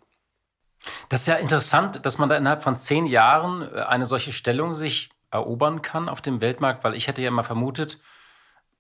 [1.09, 4.75] Das ist ja interessant, dass man da innerhalb von zehn Jahren äh, eine solche Stellung
[4.75, 7.99] sich erobern kann auf dem Weltmarkt, weil ich hätte ja mal vermutet,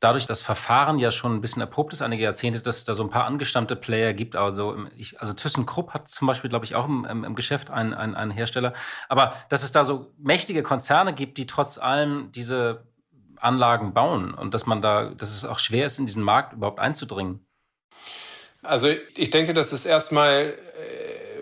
[0.03, 3.05] dadurch, dass Verfahren ja schon ein bisschen erprobt ist, einige Jahrzehnte, dass es da so
[3.05, 4.35] ein paar angestammte Player gibt.
[4.35, 8.15] Also, ich, also ThyssenKrupp hat zum Beispiel, glaube ich, auch im, im, Geschäft einen, einen,
[8.15, 8.75] einen Hersteller.
[9.09, 12.85] Aber dass es da so mächtige Konzerne gibt, die trotz allem diese
[13.37, 16.81] Anlagen bauen und dass man da, dass es auch schwer ist, in diesen Markt überhaupt
[16.81, 17.47] einzudringen.
[18.63, 20.55] Also ich denke, dass es erstmal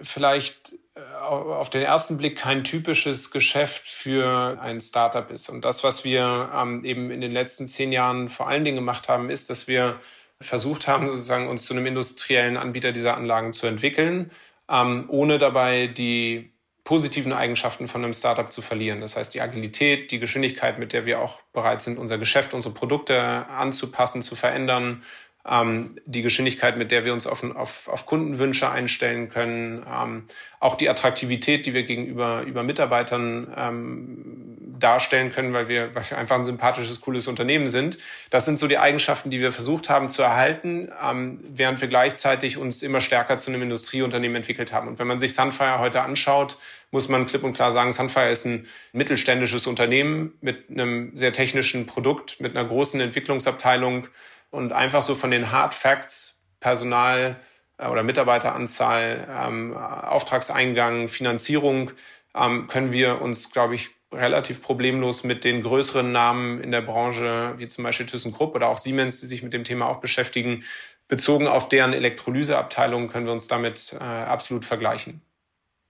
[0.03, 5.49] vielleicht äh, auf den ersten Blick kein typisches Geschäft für ein Startup ist.
[5.49, 9.09] Und das, was wir ähm, eben in den letzten zehn Jahren vor allen Dingen gemacht
[9.09, 10.01] haben, ist, dass wir
[10.41, 14.31] versucht haben, sozusagen uns zu einem industriellen Anbieter dieser Anlagen zu entwickeln,
[14.69, 16.53] ähm, ohne dabei die
[16.85, 19.01] positiven Eigenschaften von einem Startup zu verlieren.
[19.01, 22.75] Das heißt, die Agilität, die Geschwindigkeit, mit der wir auch bereit sind, unser Geschäft, unsere
[22.75, 25.03] Produkte anzupassen, zu verändern,
[25.49, 30.25] ähm, die Geschwindigkeit, mit der wir uns auf, auf, auf Kundenwünsche einstellen können, ähm,
[30.59, 36.19] auch die Attraktivität, die wir gegenüber über Mitarbeitern ähm, darstellen können, weil wir, weil wir
[36.19, 37.99] einfach ein sympathisches, cooles Unternehmen sind.
[38.31, 42.59] Das sind so die Eigenschaften, die wir versucht haben zu erhalten, ähm, während wir gleichzeitig
[42.59, 44.89] uns immer stärker zu einem Industrieunternehmen entwickelt haben.
[44.89, 46.59] Und wenn man sich Sunfire heute anschaut,
[46.91, 51.87] muss man klipp und klar sagen, Sunfire ist ein mittelständisches Unternehmen mit einem sehr technischen
[51.87, 54.09] Produkt, mit einer großen Entwicklungsabteilung,
[54.51, 57.37] und einfach so von den Hard Facts, Personal
[57.79, 61.93] äh, oder Mitarbeiteranzahl, ähm, Auftragseingang, Finanzierung,
[62.35, 67.55] ähm, können wir uns, glaube ich, relativ problemlos mit den größeren Namen in der Branche,
[67.59, 70.65] wie zum Beispiel ThyssenKrupp oder auch Siemens, die sich mit dem Thema auch beschäftigen,
[71.07, 75.23] bezogen auf deren Elektrolyseabteilung können wir uns damit äh, absolut vergleichen.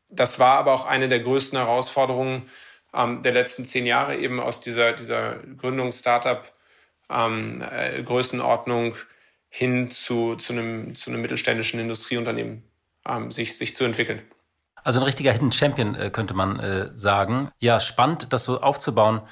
[0.08, 2.50] Das war aber auch eine der größten Herausforderungen
[2.92, 6.42] ähm, der letzten zehn Jahre, eben aus dieser, dieser Gründungs-Startup
[7.10, 8.94] ähm, äh, Größenordnung
[9.48, 12.62] hin zu, zu, einem, zu einem mittelständischen Industrieunternehmen
[13.06, 14.22] ähm, sich, sich zu entwickeln.
[14.82, 17.50] Also ein richtiger Hidden Champion äh, könnte man äh, sagen.
[17.60, 19.22] Ja, spannend, das so aufzubauen.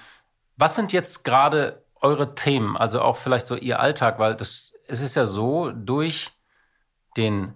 [0.56, 5.00] Was sind jetzt gerade eure Themen, also auch vielleicht so Ihr Alltag, weil das, es
[5.00, 6.30] ist ja so, durch
[7.16, 7.54] den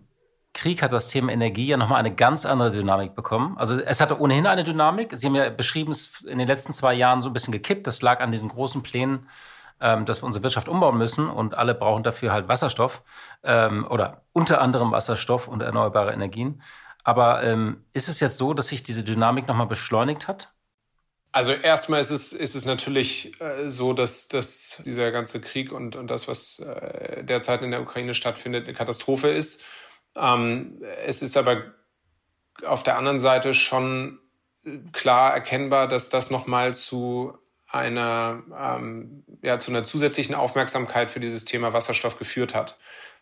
[0.55, 3.57] Krieg hat das Thema Energie ja nochmal eine ganz andere Dynamik bekommen.
[3.57, 5.13] Also es hatte ohnehin eine Dynamik.
[5.15, 7.87] Sie haben ja beschrieben, es in den letzten zwei Jahren so ein bisschen gekippt.
[7.87, 9.29] Das lag an diesen großen Plänen
[9.83, 13.03] ähm, dass wir unsere Wirtschaft umbauen müssen und alle brauchen dafür halt Wasserstoff
[13.43, 16.63] ähm, oder unter anderem Wasserstoff und erneuerbare Energien.
[17.05, 20.53] Aber ähm, ist es jetzt so, dass sich diese Dynamik nochmal beschleunigt hat?
[21.33, 25.97] Also erstmal ist es, ist es natürlich äh, so, dass, dass dieser ganze Krieg und,
[25.97, 29.65] und das, was äh, derzeit in der Ukraine stattfindet, eine Katastrophe ist.
[30.15, 31.73] Ähm, es ist aber
[32.67, 34.21] auf der anderen Seite schon
[34.93, 37.37] klar erkennbar, dass das nochmal zu
[37.73, 42.79] einer, ähm, ja, zu einer zusätzlichen Aufmerksamkeit für dieses Thema Wasserstoff geführt hat.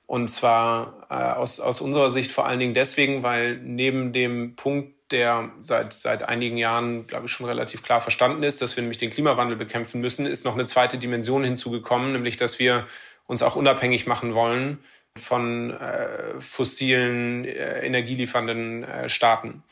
[0.07, 4.95] Und zwar äh, aus, aus unserer Sicht vor allen Dingen deswegen, weil neben dem Punkt,
[5.13, 8.99] der seit, seit einigen Jahren, glaube ich, schon relativ klar verstanden ist, dass wir nämlich
[8.99, 12.87] den Klimawandel bekämpfen müssen, ist noch eine zweite Dimension hinzugekommen, nämlich dass wir
[13.27, 14.79] uns auch unabhängig machen wollen
[15.17, 19.63] von äh, fossilen, äh, energieliefernden äh, Staaten.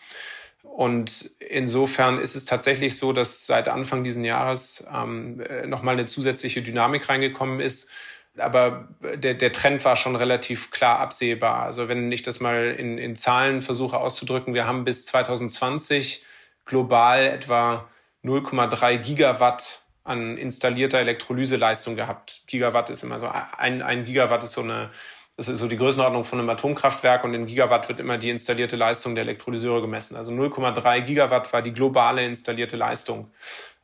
[0.63, 6.07] Und insofern ist es tatsächlich so, dass seit Anfang dieses Jahres ähm, äh, nochmal eine
[6.07, 7.91] zusätzliche Dynamik reingekommen ist.
[8.37, 11.63] Aber der, der Trend war schon relativ klar absehbar.
[11.63, 16.25] Also wenn ich das mal in, in Zahlen versuche auszudrücken, wir haben bis 2020
[16.65, 17.89] global etwa
[18.25, 22.43] 0,3 Gigawatt an installierter Elektrolyseleistung gehabt.
[22.47, 24.91] Gigawatt ist immer so, ein, ein Gigawatt ist so eine
[25.39, 28.75] das ist so die Größenordnung von einem Atomkraftwerk und in Gigawatt wird immer die installierte
[28.75, 30.17] Leistung der Elektrolyseure gemessen.
[30.17, 33.31] Also 0,3 Gigawatt war die globale installierte Leistung.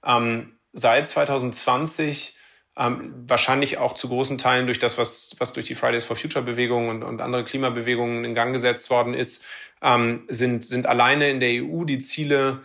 [0.04, 2.36] Ähm, seit 2020
[2.76, 6.44] ähm, wahrscheinlich auch zu großen Teilen durch das, was, was durch die Fridays for Future
[6.44, 9.44] Bewegung und, und andere Klimabewegungen in Gang gesetzt worden ist,
[9.80, 12.62] ähm, sind, sind alleine in der EU die Ziele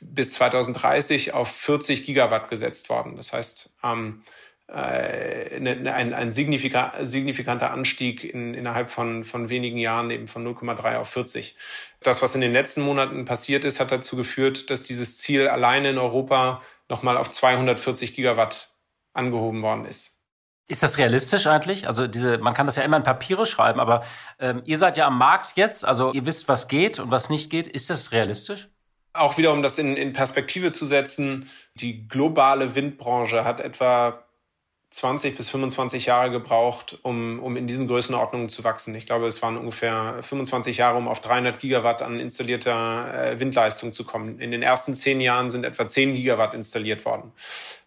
[0.00, 3.14] bis 2030 auf 40 Gigawatt gesetzt worden.
[3.14, 4.24] Das heißt, ähm,
[4.72, 11.10] äh, ein, ein signifikanter Anstieg in, innerhalb von, von wenigen Jahren eben von 0,3 auf
[11.10, 11.56] 40.
[12.00, 15.90] Das, was in den letzten Monaten passiert ist, hat dazu geführt, dass dieses Ziel alleine
[15.90, 18.70] in Europa nochmal auf 240 Gigawatt
[19.12, 20.22] angehoben worden ist.
[20.68, 21.86] Ist das realistisch eigentlich?
[21.86, 24.04] Also diese, man kann das ja immer in Papiere schreiben, aber
[24.38, 27.50] ähm, ihr seid ja am Markt jetzt, also ihr wisst, was geht und was nicht
[27.50, 27.66] geht.
[27.66, 28.68] Ist das realistisch?
[29.12, 34.24] Auch wieder, um das in, in Perspektive zu setzen, die globale Windbranche hat etwa
[34.92, 38.94] 20 bis 25 Jahre gebraucht, um, um in diesen Größenordnungen zu wachsen.
[38.94, 43.94] Ich glaube, es waren ungefähr 25 Jahre, um auf 300 Gigawatt an installierter äh, Windleistung
[43.94, 44.38] zu kommen.
[44.38, 47.32] In den ersten zehn Jahren sind etwa 10 Gigawatt installiert worden.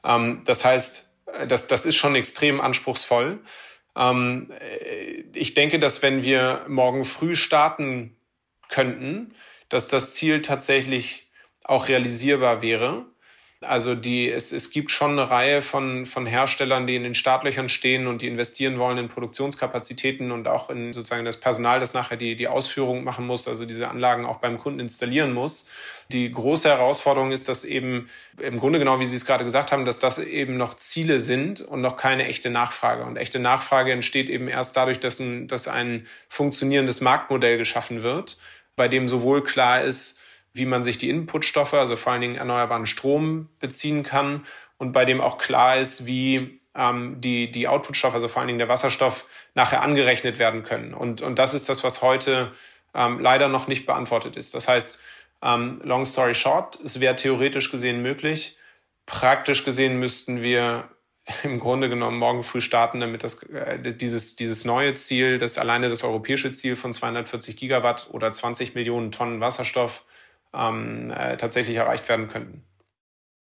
[0.03, 3.39] Ähm, das heißt, äh, das, das ist schon extrem anspruchsvoll.
[3.95, 8.17] Ähm, äh, ich denke, dass wenn wir morgen früh starten
[8.67, 9.35] könnten,
[9.69, 11.29] dass das Ziel tatsächlich
[11.63, 13.05] auch realisierbar wäre.
[13.67, 17.69] Also die, es, es gibt schon eine Reihe von, von Herstellern, die in den Startlöchern
[17.69, 22.17] stehen und die investieren wollen in Produktionskapazitäten und auch in sozusagen das Personal, das nachher
[22.17, 25.69] die, die Ausführung machen muss, also diese Anlagen auch beim Kunden installieren muss.
[26.11, 29.85] Die große Herausforderung ist, dass eben im Grunde genau, wie Sie es gerade gesagt haben,
[29.85, 33.03] dass das eben noch Ziele sind und noch keine echte Nachfrage.
[33.03, 38.37] Und echte Nachfrage entsteht eben erst dadurch, dass ein, dass ein funktionierendes Marktmodell geschaffen wird,
[38.75, 40.14] bei dem sowohl klar ist,
[40.55, 44.45] wie man sich die Inputstoffe, also vor allen Dingen erneuerbaren Strom beziehen kann
[44.77, 48.59] und bei dem auch klar ist, wie ähm, die, die Outputstoffe, also vor allen Dingen
[48.59, 50.93] der Wasserstoff, nachher angerechnet werden können.
[50.93, 52.51] Und, und das ist das, was heute
[52.93, 54.55] ähm, leider noch nicht beantwortet ist.
[54.55, 55.01] Das heißt,
[55.41, 58.57] ähm, long story short, es wäre theoretisch gesehen möglich.
[59.05, 60.89] Praktisch gesehen müssten wir
[61.43, 65.89] im Grunde genommen morgen früh starten, damit das, äh, dieses, dieses neue Ziel, das alleine
[65.89, 70.05] das europäische Ziel von 240 Gigawatt oder 20 Millionen Tonnen Wasserstoff
[70.55, 72.63] ähm, äh, tatsächlich erreicht werden könnten.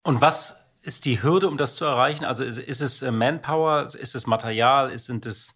[0.04, 2.26] Und was ist die Hürde, um das zu erreichen?
[2.26, 5.56] Also ist, ist es äh, Manpower, ist es Material, ist, sind es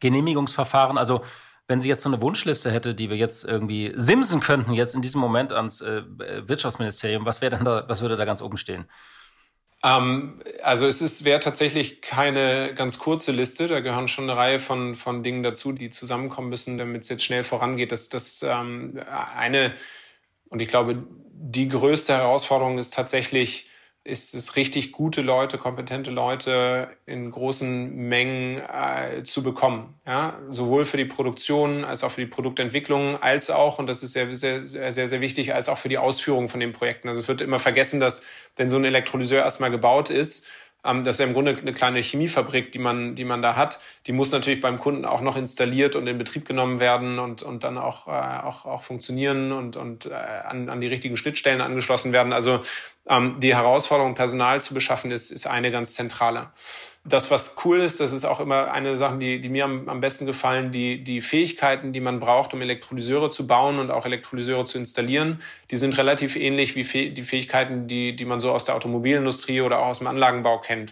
[0.00, 0.98] Genehmigungsverfahren?
[0.98, 1.22] Also
[1.68, 5.02] wenn sie jetzt so eine Wunschliste hätte, die wir jetzt irgendwie simsen könnten, jetzt in
[5.02, 8.86] diesem Moment ans äh, Wirtschaftsministerium, was wäre da, was würde da ganz oben stehen?
[9.82, 13.68] Ähm, also es wäre tatsächlich keine ganz kurze Liste.
[13.68, 17.24] Da gehören schon eine Reihe von, von Dingen dazu, die zusammenkommen müssen, damit es jetzt
[17.24, 17.92] schnell vorangeht.
[17.92, 19.00] Das, das ähm,
[19.36, 19.74] eine,
[20.48, 23.68] und ich glaube, die größte Herausforderung ist tatsächlich,
[24.04, 29.94] ist es richtig gute Leute, kompetente Leute in großen Mengen äh, zu bekommen.
[30.06, 30.38] Ja?
[30.48, 34.34] Sowohl für die Produktion als auch für die Produktentwicklung, als auch, und das ist sehr,
[34.36, 37.08] sehr, sehr, sehr wichtig, als auch für die Ausführung von den Projekten.
[37.08, 38.22] Also es wird immer vergessen, dass
[38.54, 40.46] wenn so ein Elektrolyseur erstmal gebaut ist,
[40.86, 43.80] ähm, das ist ja im Grunde eine kleine Chemiefabrik, die man, die man da hat.
[44.06, 47.64] Die muss natürlich beim Kunden auch noch installiert und in Betrieb genommen werden und, und
[47.64, 52.12] dann auch, äh, auch, auch funktionieren und, und äh, an, an die richtigen Schnittstellen angeschlossen
[52.12, 52.32] werden.
[52.32, 52.60] Also
[53.08, 56.52] ähm, die Herausforderung, Personal zu beschaffen, ist, ist eine ganz zentrale
[57.08, 60.00] das, was cool ist, das ist auch immer eine Sache, die, die mir am, am
[60.00, 64.64] besten gefallen, die, die Fähigkeiten, die man braucht, um Elektrolyseure zu bauen und auch Elektrolyseure
[64.64, 65.40] zu installieren,
[65.70, 69.80] die sind relativ ähnlich wie die Fähigkeiten, die, die man so aus der Automobilindustrie oder
[69.80, 70.90] auch aus dem Anlagenbau kennt.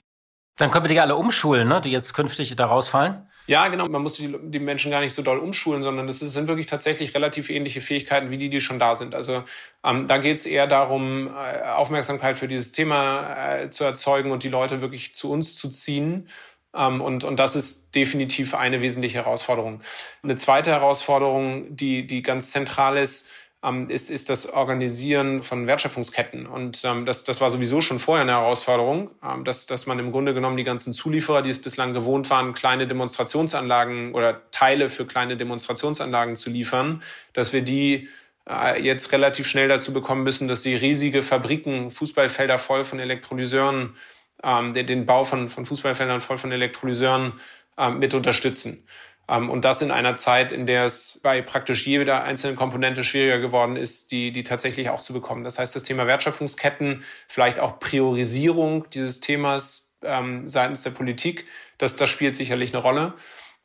[0.56, 3.28] Dann können wir die alle umschulen, ne, die jetzt künftig da rausfallen?
[3.46, 3.88] Ja, genau.
[3.88, 7.14] Man muss die, die Menschen gar nicht so doll umschulen, sondern das sind wirklich tatsächlich
[7.14, 9.14] relativ ähnliche Fähigkeiten wie die, die schon da sind.
[9.14, 9.44] Also
[9.84, 14.44] ähm, da geht es eher darum, äh, Aufmerksamkeit für dieses Thema äh, zu erzeugen und
[14.44, 16.28] die Leute wirklich zu uns zu ziehen.
[16.74, 19.82] Ähm, und, und das ist definitiv eine wesentliche Herausforderung.
[20.22, 23.28] Eine zweite Herausforderung, die, die ganz zentral ist,
[23.64, 26.46] ähm, ist, ist das Organisieren von Wertschöpfungsketten.
[26.46, 30.12] Und ähm, das, das war sowieso schon vorher eine Herausforderung, ähm, dass, dass man im
[30.12, 35.06] Grunde genommen die ganzen Zulieferer, die es bislang gewohnt waren, kleine Demonstrationsanlagen oder Teile für
[35.06, 38.08] kleine Demonstrationsanlagen zu liefern, dass wir die
[38.48, 43.96] äh, jetzt relativ schnell dazu bekommen müssen, dass sie riesige Fabriken, Fußballfelder voll von Elektrolyseuren,
[44.42, 47.32] ähm, den Bau von, von Fußballfeldern voll von Elektrolyseuren
[47.78, 48.84] ähm, mit unterstützen.
[49.28, 53.38] Ähm, und das in einer Zeit, in der es bei praktisch jeder einzelnen Komponente schwieriger
[53.38, 55.44] geworden ist, die, die tatsächlich auch zu bekommen.
[55.44, 61.46] Das heißt, das Thema Wertschöpfungsketten, vielleicht auch Priorisierung dieses Themas ähm, seitens der Politik,
[61.78, 63.14] das, das spielt sicherlich eine Rolle.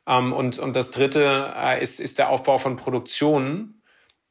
[0.06, 3.82] Ähm, und, und das Dritte äh, ist, ist der Aufbau von Produktionen.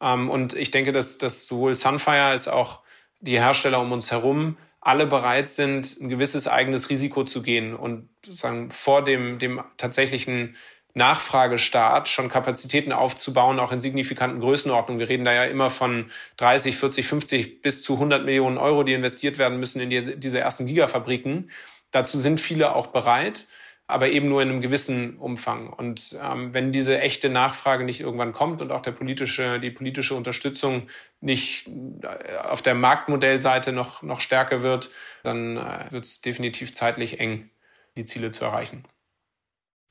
[0.01, 2.81] Ähm, und ich denke, dass, dass sowohl Sunfire als auch
[3.21, 8.09] die Hersteller um uns herum alle bereit sind, ein gewisses eigenes Risiko zu gehen und
[8.25, 10.55] sozusagen vor dem, dem tatsächlichen
[10.95, 14.99] Nachfragestart schon Kapazitäten aufzubauen, auch in signifikanten Größenordnungen.
[14.99, 18.93] Wir reden da ja immer von 30, 40, 50 bis zu 100 Millionen Euro, die
[18.93, 21.51] investiert werden müssen in diese, diese ersten Gigafabriken.
[21.91, 23.47] Dazu sind viele auch bereit,
[23.87, 25.71] aber eben nur in einem gewissen Umfang.
[25.71, 30.15] Und ähm, wenn diese echte Nachfrage nicht irgendwann kommt und auch der politische, die politische
[30.15, 30.87] Unterstützung
[31.21, 34.89] nicht äh, auf der Marktmodellseite noch, noch stärker wird,
[35.23, 37.49] dann äh, wird es definitiv zeitlich eng,
[37.97, 38.85] die Ziele zu erreichen.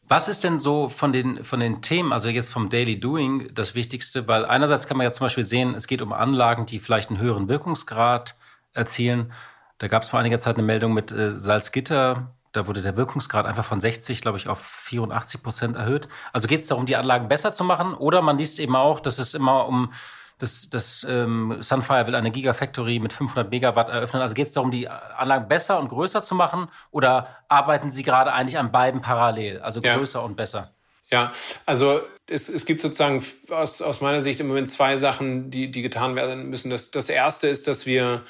[0.09, 3.75] Was ist denn so von den, von den Themen, also jetzt vom Daily Doing, das
[3.75, 4.27] Wichtigste?
[4.27, 7.19] Weil einerseits kann man ja zum Beispiel sehen, es geht um Anlagen, die vielleicht einen
[7.19, 8.35] höheren Wirkungsgrad
[8.73, 9.33] erzielen.
[9.77, 12.35] Da gab es vor einiger Zeit eine Meldung mit äh, Salzgitter.
[12.53, 16.09] Da wurde der Wirkungsgrad einfach von 60, glaube ich, auf 84 Prozent erhöht.
[16.33, 17.93] Also geht es darum, die Anlagen besser zu machen?
[17.93, 19.93] Oder man liest eben auch, dass es immer um
[20.39, 24.23] das, das ähm, Sunfire will eine Gigafactory mit 500 Megawatt eröffnen.
[24.23, 26.69] Also geht es darum, die Anlagen besser und größer zu machen?
[26.91, 29.97] Oder arbeiten Sie gerade eigentlich an beiden parallel, also ja.
[29.97, 30.73] größer und besser?
[31.11, 31.33] Ja,
[31.67, 35.83] also es, es gibt sozusagen aus, aus meiner Sicht im Moment zwei Sachen, die, die
[35.83, 36.71] getan werden müssen.
[36.71, 38.23] Das, das erste ist, dass wir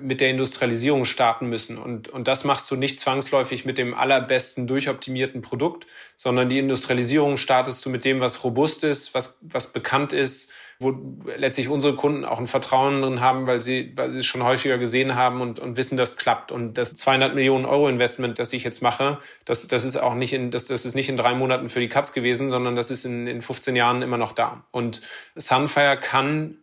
[0.00, 1.78] mit der Industrialisierung starten müssen.
[1.78, 7.36] Und, und das machst du nicht zwangsläufig mit dem allerbesten durchoptimierten Produkt, sondern die Industrialisierung
[7.36, 10.94] startest du mit dem, was robust ist, was, was bekannt ist, wo
[11.36, 14.78] letztlich unsere Kunden auch ein Vertrauen drin haben, weil sie, weil sie es schon häufiger
[14.78, 16.52] gesehen haben und, und wissen, das klappt.
[16.52, 20.32] Und das 200 Millionen Euro Investment, das ich jetzt mache, das, das ist auch nicht
[20.32, 23.04] in, das, das ist nicht in drei Monaten für die Katz gewesen, sondern das ist
[23.04, 24.64] in, in 15 Jahren immer noch da.
[24.70, 25.02] Und
[25.34, 26.58] Sunfire kann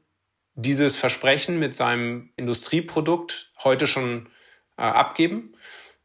[0.56, 4.28] dieses Versprechen mit seinem Industrieprodukt heute schon
[4.78, 5.54] äh, abgeben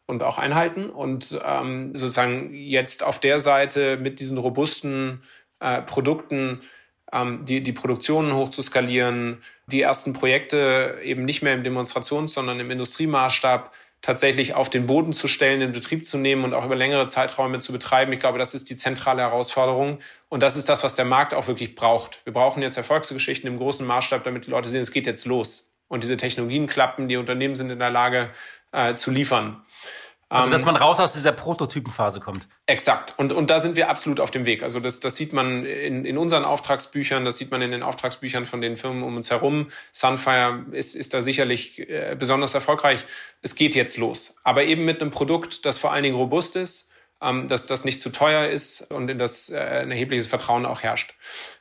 [0.06, 5.22] und auch einhalten und ähm, sozusagen jetzt auf der Seite mit diesen robusten
[5.60, 6.60] äh, Produkten
[7.12, 12.70] ähm, die, die Produktionen hochzuskalieren, die ersten Projekte eben nicht mehr im Demonstrations-, sondern im
[12.70, 13.72] Industriemaßstab
[14.06, 17.58] tatsächlich auf den Boden zu stellen, in Betrieb zu nehmen und auch über längere Zeiträume
[17.58, 18.12] zu betreiben.
[18.12, 19.98] Ich glaube, das ist die zentrale Herausforderung.
[20.28, 22.24] Und das ist das, was der Markt auch wirklich braucht.
[22.24, 25.72] Wir brauchen jetzt Erfolgsgeschichten im großen Maßstab, damit die Leute sehen, es geht jetzt los.
[25.88, 28.30] Und diese Technologien klappen, die Unternehmen sind in der Lage
[28.70, 29.64] äh, zu liefern.
[30.28, 32.48] Also, dass ähm, man raus aus dieser Prototypenphase kommt.
[32.66, 33.14] Exakt.
[33.16, 34.64] Und, und da sind wir absolut auf dem Weg.
[34.64, 38.44] Also, das, das sieht man in, in unseren Auftragsbüchern, das sieht man in den Auftragsbüchern
[38.44, 39.68] von den Firmen um uns herum.
[39.92, 43.04] Sunfire ist, ist da sicherlich äh, besonders erfolgreich.
[43.42, 44.36] Es geht jetzt los.
[44.42, 46.90] Aber eben mit einem Produkt, das vor allen Dingen robust ist,
[47.22, 50.82] ähm, dass das nicht zu teuer ist und in das äh, ein erhebliches Vertrauen auch
[50.82, 51.14] herrscht.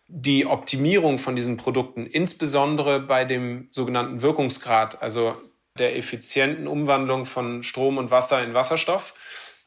[0.07, 5.35] Die Optimierung von diesen Produkten, insbesondere bei dem sogenannten Wirkungsgrad, also
[5.77, 9.13] der effizienten Umwandlung von Strom und Wasser in Wasserstoff.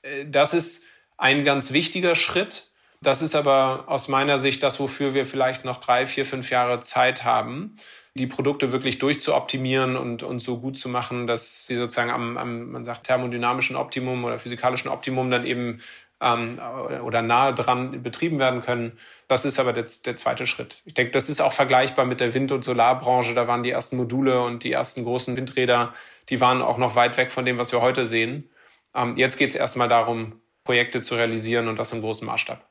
[0.02, 0.86] Äh, das ist
[1.16, 2.68] ein ganz wichtiger Schritt.
[3.00, 6.80] Das ist aber aus meiner Sicht das, wofür wir vielleicht noch drei, vier, fünf Jahre
[6.80, 7.76] Zeit haben,
[8.14, 12.72] die Produkte wirklich durchzuoptimieren und, und so gut zu machen, dass sie sozusagen am, am,
[12.72, 15.80] man sagt, thermodynamischen Optimum oder physikalischen Optimum dann eben
[16.20, 16.58] ähm,
[17.04, 18.98] oder nahe dran betrieben werden können.
[19.28, 20.82] Das ist aber der, der zweite Schritt.
[20.84, 23.34] Ich denke, das ist auch vergleichbar mit der Wind- und Solarbranche.
[23.34, 25.92] Da waren die ersten Module und die ersten großen Windräder,
[26.28, 28.50] die waren auch noch weit weg von dem, was wir heute sehen.
[28.94, 32.68] Ähm, jetzt geht es erstmal darum, Projekte zu realisieren und das im großen Maßstab.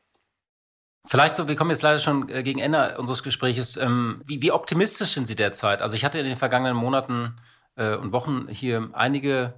[1.08, 3.78] Vielleicht so, wir kommen jetzt leider schon äh, gegen Ende unseres Gesprächs.
[3.78, 5.82] Ähm, wie, wie, optimistisch sind Sie derzeit?
[5.82, 7.38] Also ich hatte in den vergangenen Monaten
[7.76, 9.54] äh, und Wochen hier einige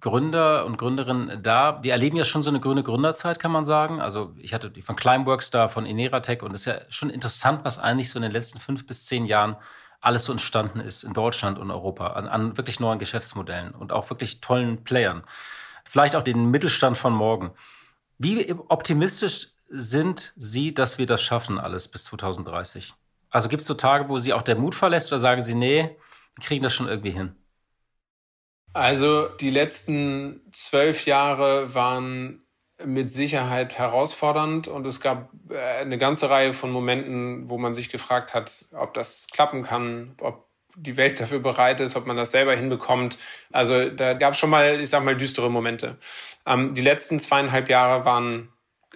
[0.00, 1.82] Gründer und Gründerinnen da.
[1.82, 4.00] Wir erleben ja schon so eine grüne Gründerzeit, kann man sagen.
[4.00, 7.64] Also ich hatte die von Climeworks da, von Ineratech und es ist ja schon interessant,
[7.64, 9.56] was eigentlich so in den letzten fünf bis zehn Jahren
[10.00, 14.08] alles so entstanden ist in Deutschland und Europa an, an wirklich neuen Geschäftsmodellen und auch
[14.08, 15.22] wirklich tollen Playern.
[15.84, 17.52] Vielleicht auch den Mittelstand von morgen.
[18.16, 22.94] Wie optimistisch sind Sie, dass wir das schaffen alles bis 2030?
[23.30, 25.96] Also gibt es so Tage, wo Sie auch der Mut verlässt oder sagen Sie, nee,
[26.34, 27.36] wir kriegen das schon irgendwie hin?
[28.72, 32.42] Also die letzten zwölf Jahre waren
[32.84, 37.90] mit Sicherheit herausfordernd und es gab äh, eine ganze Reihe von Momenten, wo man sich
[37.90, 40.46] gefragt hat, ob das klappen kann, ob
[40.76, 43.18] die Welt dafür bereit ist, ob man das selber hinbekommt.
[43.52, 45.98] Also da gab es schon mal, ich sag mal, düstere Momente.
[46.46, 48.48] Ähm, die letzten zweieinhalb Jahre waren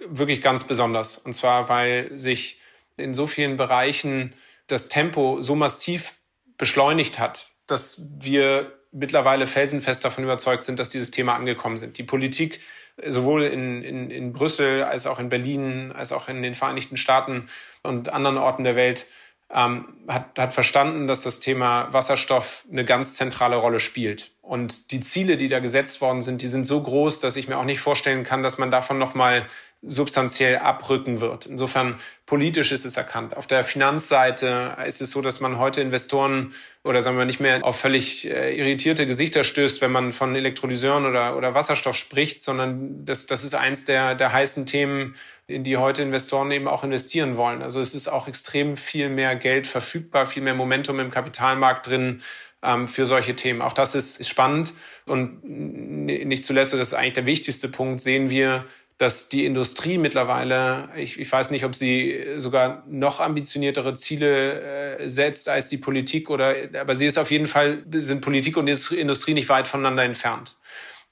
[0.07, 1.17] wirklich ganz besonders.
[1.17, 2.59] Und zwar, weil sich
[2.97, 4.33] in so vielen Bereichen
[4.67, 6.15] das Tempo so massiv
[6.57, 11.97] beschleunigt hat, dass wir mittlerweile felsenfest davon überzeugt sind, dass dieses Thema angekommen sind.
[11.97, 12.61] Die Politik
[13.05, 17.49] sowohl in, in, in Brüssel als auch in Berlin, als auch in den Vereinigten Staaten
[17.83, 19.05] und anderen Orten der Welt
[19.53, 24.31] ähm, hat, hat verstanden, dass das Thema Wasserstoff eine ganz zentrale Rolle spielt.
[24.41, 27.57] Und die Ziele, die da gesetzt worden sind, die sind so groß, dass ich mir
[27.57, 29.45] auch nicht vorstellen kann, dass man davon nochmal
[29.87, 31.45] substanziell abrücken wird.
[31.45, 33.37] Insofern politisch ist es erkannt.
[33.37, 37.63] Auf der Finanzseite ist es so, dass man heute Investoren oder sagen wir nicht mehr
[37.63, 43.05] auf völlig äh, irritierte Gesichter stößt, wenn man von Elektrolyseuren oder, oder Wasserstoff spricht, sondern
[43.05, 45.15] das, das ist eins der, der heißen Themen,
[45.47, 47.61] in die heute Investoren eben auch investieren wollen.
[47.61, 52.23] Also es ist auch extrem viel mehr Geld verfügbar, viel mehr Momentum im Kapitalmarkt drin
[52.63, 53.61] ähm, für solche Themen.
[53.61, 54.73] Auch das ist, ist spannend
[55.05, 58.65] und nicht zuletzt, das ist eigentlich der wichtigste Punkt, sehen wir,
[58.97, 65.09] dass die Industrie mittlerweile, ich, ich weiß nicht, ob sie sogar noch ambitioniertere Ziele äh,
[65.09, 69.33] setzt als die Politik oder, aber sie ist auf jeden Fall, sind Politik und Industrie
[69.33, 70.57] nicht weit voneinander entfernt.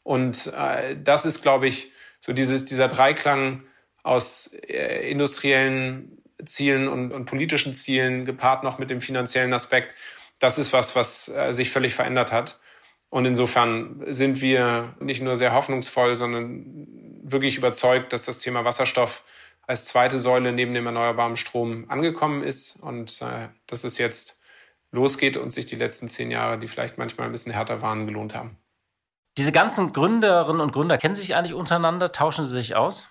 [0.04, 3.64] Und äh, das ist, glaube ich, so dieses, dieser Dreiklang
[4.02, 9.94] aus äh, industriellen Zielen und, und politischen Zielen gepaart noch mit dem finanziellen Aspekt.
[10.40, 12.60] Das ist was, was äh, sich völlig verändert hat.
[13.10, 19.24] Und insofern sind wir nicht nur sehr hoffnungsvoll, sondern wirklich überzeugt, dass das Thema Wasserstoff
[19.66, 24.42] als zweite Säule neben dem erneuerbaren Strom angekommen ist und äh, dass es jetzt
[24.92, 28.36] losgeht und sich die letzten zehn Jahre, die vielleicht manchmal ein bisschen härter waren, gelohnt
[28.36, 28.58] haben.
[29.38, 33.08] Diese ganzen Gründerinnen und Gründer kennen sich eigentlich untereinander, tauschen sie sich aus?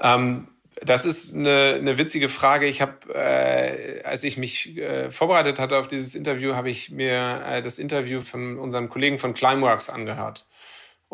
[0.00, 0.48] Ähm,
[0.82, 2.66] das ist eine, eine witzige Frage.
[2.66, 7.42] Ich habe, äh, als ich mich äh, vorbereitet hatte auf dieses Interview, habe ich mir
[7.46, 10.46] äh, das Interview von unseren Kollegen von Climeworks angehört.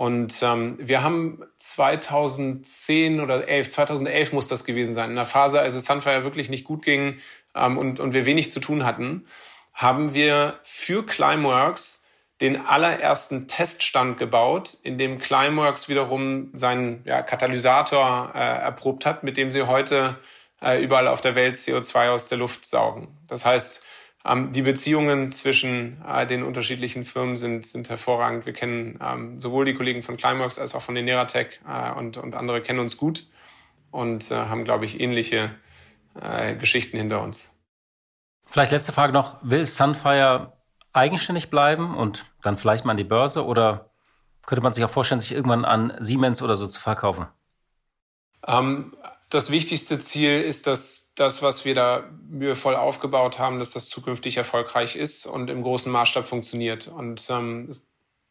[0.01, 5.61] Und ähm, wir haben 2010 oder 11, 2011 muss das gewesen sein, in der Phase,
[5.61, 7.18] als es Sunfire wirklich nicht gut ging
[7.55, 9.26] ähm, und, und wir wenig zu tun hatten,
[9.74, 12.03] haben wir für Climeworks
[12.40, 19.36] den allerersten Teststand gebaut, in dem Climeworks wiederum seinen ja, Katalysator äh, erprobt hat, mit
[19.36, 20.16] dem sie heute
[20.62, 23.09] äh, überall auf der Welt CO2 aus der Luft saugen.
[23.28, 23.84] Das heißt,
[24.25, 28.45] die Beziehungen zwischen äh, den unterschiedlichen Firmen sind, sind hervorragend.
[28.45, 32.18] Wir kennen ähm, sowohl die Kollegen von Climeworks als auch von den Neratec äh, und,
[32.18, 33.27] und andere kennen uns gut
[33.91, 35.51] und äh, haben, glaube ich, ähnliche
[36.21, 37.57] äh, Geschichten hinter uns.
[38.47, 39.39] Vielleicht letzte Frage noch.
[39.43, 40.53] Will Sunfire
[40.93, 43.91] eigenständig bleiben und dann vielleicht mal an die Börse oder
[44.45, 47.27] könnte man sich auch vorstellen, sich irgendwann an Siemens oder so zu verkaufen?
[48.47, 48.97] Ähm,
[49.31, 54.37] das wichtigste Ziel ist, dass das, was wir da mühevoll aufgebaut haben, dass das zukünftig
[54.37, 56.89] erfolgreich ist und im großen Maßstab funktioniert.
[56.89, 57.70] Und ähm,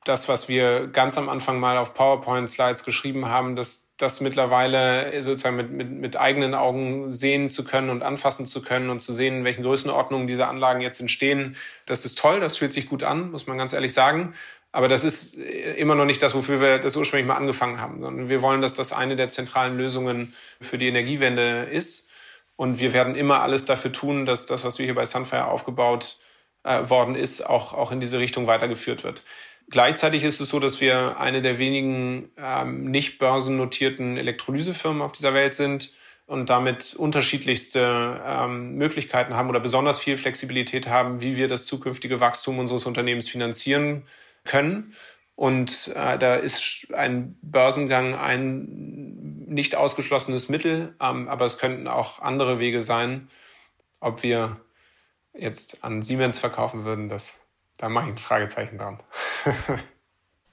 [0.03, 5.55] das, was wir ganz am Anfang mal auf PowerPoint-Slides geschrieben haben, dass das mittlerweile sozusagen
[5.55, 9.37] mit, mit, mit eigenen Augen sehen zu können und anfassen zu können und zu sehen,
[9.37, 13.31] in welchen Größenordnungen diese Anlagen jetzt entstehen, das ist toll, das fühlt sich gut an,
[13.31, 14.33] muss man ganz ehrlich sagen.
[14.71, 18.29] Aber das ist immer noch nicht das, wofür wir das ursprünglich mal angefangen haben, sondern
[18.29, 22.11] wir wollen, dass das eine der zentralen Lösungen für die Energiewende ist.
[22.55, 26.19] Und wir werden immer alles dafür tun, dass das, was wir hier bei Sunfire aufgebaut
[26.63, 29.23] äh, worden ist, auch, auch in diese Richtung weitergeführt wird.
[29.71, 35.33] Gleichzeitig ist es so, dass wir eine der wenigen ähm, nicht börsennotierten Elektrolysefirmen auf dieser
[35.33, 35.93] Welt sind
[36.25, 42.19] und damit unterschiedlichste ähm, Möglichkeiten haben oder besonders viel Flexibilität haben, wie wir das zukünftige
[42.19, 44.05] Wachstum unseres Unternehmens finanzieren
[44.45, 44.93] können.
[45.35, 52.21] Und äh, da ist ein Börsengang ein nicht ausgeschlossenes Mittel, ähm, aber es könnten auch
[52.21, 53.29] andere Wege sein.
[54.01, 54.57] Ob wir
[55.33, 57.39] jetzt an Siemens verkaufen würden, das
[57.79, 59.01] da mache ich ein Fragezeichen dran.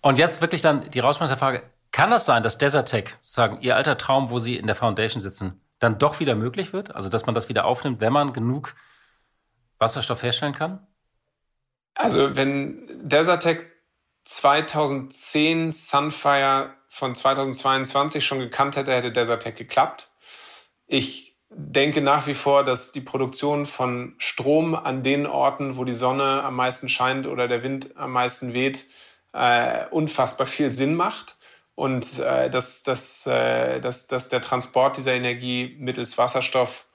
[0.00, 4.30] Und jetzt wirklich dann die Frage, kann das sein, dass Desertec, sagen, Ihr alter Traum,
[4.30, 6.94] wo Sie in der Foundation sitzen, dann doch wieder möglich wird?
[6.94, 8.76] Also, dass man das wieder aufnimmt, wenn man genug
[9.78, 10.86] Wasserstoff herstellen kann?
[11.96, 13.66] Also, wenn Desertec
[14.26, 20.10] 2010 Sunfire von 2022 schon gekannt hätte, hätte Desertec geklappt.
[20.86, 25.92] Ich denke nach wie vor, dass die Produktion von Strom an den Orten, wo die
[25.92, 28.86] Sonne am meisten scheint oder der Wind am meisten weht,
[29.32, 31.36] äh, unfassbar viel Sinn macht
[31.76, 36.86] und äh, dass, dass, äh, dass, dass der Transport dieser Energie mittels Wasserstoff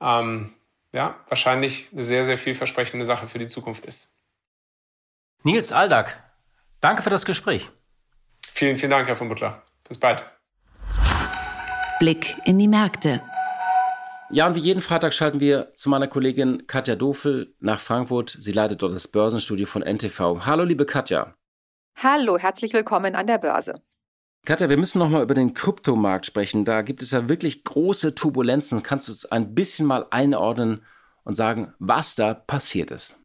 [0.00, 0.52] ähm,
[0.92, 4.14] ja, wahrscheinlich eine sehr, sehr vielversprechende Sache für die Zukunft ist.
[5.42, 6.25] Nils Aldag,
[6.86, 7.68] danke für das Gespräch.
[8.46, 9.62] Vielen, vielen Dank, Herr von Butler.
[9.88, 10.24] Bis bald.
[11.98, 13.20] Blick in die Märkte.
[14.30, 18.36] Ja, und wie jeden Freitag schalten wir zu meiner Kollegin Katja Dofel nach Frankfurt.
[18.38, 20.46] Sie leitet dort das Börsenstudio von NTV.
[20.46, 21.34] Hallo, liebe Katja.
[21.96, 23.82] Hallo, herzlich willkommen an der Börse.
[24.44, 26.64] Katja, wir müssen noch mal über den Kryptomarkt sprechen.
[26.64, 28.82] Da gibt es ja wirklich große Turbulenzen.
[28.82, 30.84] Kannst du es ein bisschen mal einordnen
[31.24, 33.16] und sagen, was da passiert ist?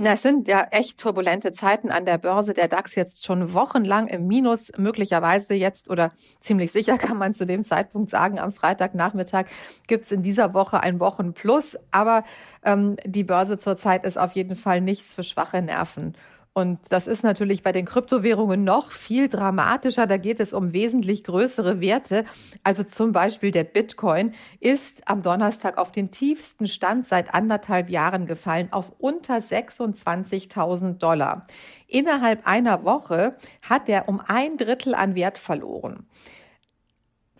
[0.00, 2.54] Na, es sind ja echt turbulente Zeiten an der Börse.
[2.54, 7.46] Der DAX jetzt schon wochenlang im Minus, möglicherweise jetzt oder ziemlich sicher kann man zu
[7.46, 9.46] dem Zeitpunkt sagen, am Freitagnachmittag
[9.88, 11.76] gibt's in dieser Woche ein Wochenplus.
[11.90, 12.22] Aber
[12.64, 16.14] ähm, die Börse zurzeit ist auf jeden Fall nichts für schwache Nerven.
[16.52, 20.06] Und das ist natürlich bei den Kryptowährungen noch viel dramatischer.
[20.06, 22.24] Da geht es um wesentlich größere Werte.
[22.64, 28.26] Also zum Beispiel der Bitcoin ist am Donnerstag auf den tiefsten Stand seit anderthalb Jahren
[28.26, 31.46] gefallen, auf unter 26.000 Dollar.
[31.86, 36.06] Innerhalb einer Woche hat er um ein Drittel an Wert verloren.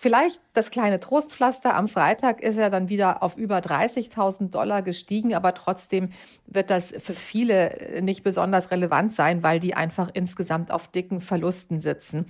[0.01, 1.75] Vielleicht das kleine Trostpflaster.
[1.75, 6.11] Am Freitag ist er dann wieder auf über 30.000 Dollar gestiegen, aber trotzdem
[6.47, 11.81] wird das für viele nicht besonders relevant sein, weil die einfach insgesamt auf dicken Verlusten
[11.81, 12.27] sitzen.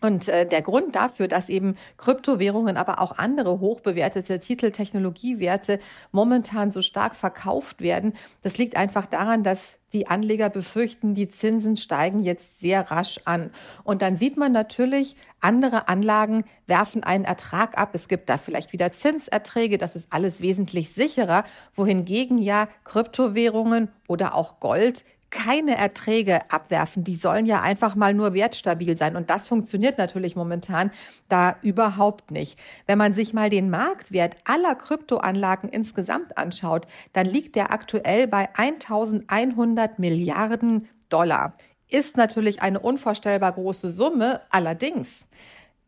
[0.00, 5.78] Und äh, der Grund dafür, dass eben Kryptowährungen, aber auch andere hochbewertete Titel, Technologiewerte
[6.10, 11.76] momentan so stark verkauft werden, das liegt einfach daran, dass die Anleger befürchten, die Zinsen
[11.76, 13.50] steigen jetzt sehr rasch an.
[13.82, 17.90] Und dann sieht man natürlich, andere Anlagen werfen einen Ertrag ab.
[17.94, 19.78] Es gibt da vielleicht wieder Zinserträge.
[19.78, 21.44] Das ist alles wesentlich sicherer.
[21.74, 27.04] Wohingegen ja Kryptowährungen oder auch Gold keine Erträge abwerfen.
[27.04, 29.16] Die sollen ja einfach mal nur wertstabil sein.
[29.16, 30.90] Und das funktioniert natürlich momentan
[31.28, 32.58] da überhaupt nicht.
[32.86, 38.48] Wenn man sich mal den Marktwert aller Kryptoanlagen insgesamt anschaut, dann liegt der aktuell bei
[38.54, 41.54] 1100 Milliarden Dollar.
[41.88, 44.42] Ist natürlich eine unvorstellbar große Summe.
[44.50, 45.26] Allerdings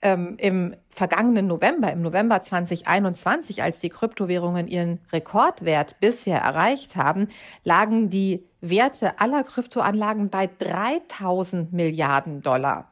[0.03, 7.29] ähm, im vergangenen November, im November 2021, als die Kryptowährungen ihren Rekordwert bisher erreicht haben,
[7.65, 12.92] lagen die Werte aller Kryptoanlagen bei 3000 Milliarden Dollar.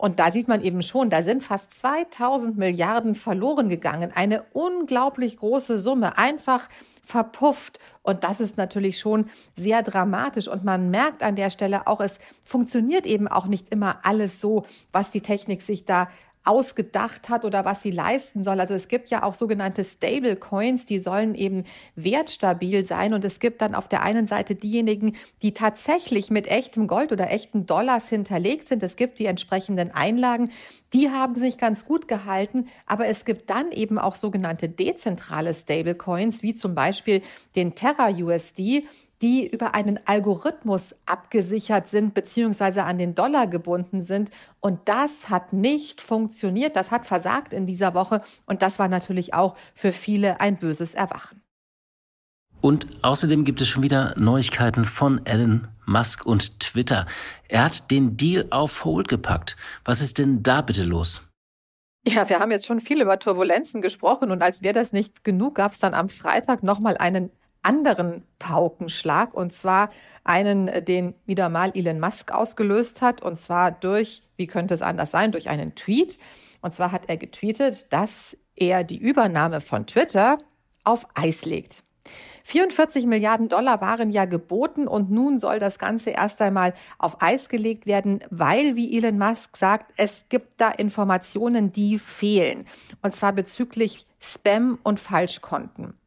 [0.00, 4.12] Und da sieht man eben schon, da sind fast 2000 Milliarden verloren gegangen.
[4.14, 6.70] Eine unglaublich große Summe, einfach
[7.04, 7.78] verpufft.
[8.02, 9.28] Und das ist natürlich schon
[9.58, 10.48] sehr dramatisch.
[10.48, 14.64] Und man merkt an der Stelle auch, es funktioniert eben auch nicht immer alles so,
[14.90, 16.08] was die Technik sich da
[16.44, 18.60] ausgedacht hat oder was sie leisten soll.
[18.60, 21.64] Also es gibt ja auch sogenannte Stable Coins, die sollen eben
[21.96, 23.12] wertstabil sein.
[23.12, 27.30] Und es gibt dann auf der einen Seite diejenigen, die tatsächlich mit echtem Gold oder
[27.30, 28.82] echten Dollars hinterlegt sind.
[28.82, 30.50] Es gibt die entsprechenden Einlagen,
[30.94, 32.68] die haben sich ganz gut gehalten.
[32.86, 37.22] Aber es gibt dann eben auch sogenannte dezentrale Stable Coins, wie zum Beispiel
[37.54, 38.84] den Terra USD
[39.22, 44.30] die über einen Algorithmus abgesichert sind beziehungsweise an den Dollar gebunden sind.
[44.60, 46.76] Und das hat nicht funktioniert.
[46.76, 48.22] Das hat versagt in dieser Woche.
[48.46, 51.42] Und das war natürlich auch für viele ein böses Erwachen.
[52.60, 57.06] Und außerdem gibt es schon wieder Neuigkeiten von Elon Musk und Twitter.
[57.48, 59.56] Er hat den Deal auf Hold gepackt.
[59.84, 61.22] Was ist denn da bitte los?
[62.06, 65.56] Ja, wir haben jetzt schon viel über Turbulenzen gesprochen und als wäre das nicht genug,
[65.56, 67.30] gab es dann am Freitag nochmal einen
[67.62, 69.90] anderen Paukenschlag und zwar
[70.24, 75.10] einen, den wieder mal Elon Musk ausgelöst hat und zwar durch, wie könnte es anders
[75.10, 76.18] sein, durch einen Tweet.
[76.62, 80.38] Und zwar hat er getweetet, dass er die Übernahme von Twitter
[80.84, 81.82] auf Eis legt.
[82.44, 87.48] 44 Milliarden Dollar waren ja geboten und nun soll das Ganze erst einmal auf Eis
[87.48, 92.66] gelegt werden, weil, wie Elon Musk sagt, es gibt da Informationen, die fehlen.
[93.02, 95.99] Und zwar bezüglich Spam und Falschkonten.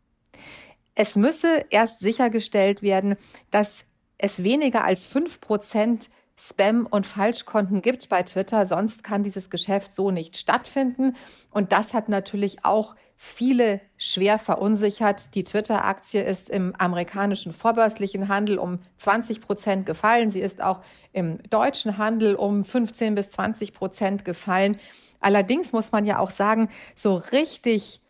[0.95, 3.15] Es müsse erst sichergestellt werden,
[3.51, 3.85] dass
[4.17, 9.93] es weniger als fünf Prozent Spam und Falschkonten gibt bei Twitter, sonst kann dieses Geschäft
[9.93, 11.15] so nicht stattfinden.
[11.51, 15.35] Und das hat natürlich auch viele schwer verunsichert.
[15.35, 20.31] Die Twitter-Aktie ist im amerikanischen vorbörslichen Handel um 20 Prozent gefallen.
[20.31, 20.81] Sie ist auch
[21.13, 24.77] im deutschen Handel um 15 bis 20 Prozent gefallen.
[25.19, 28.01] Allerdings muss man ja auch sagen, so richtig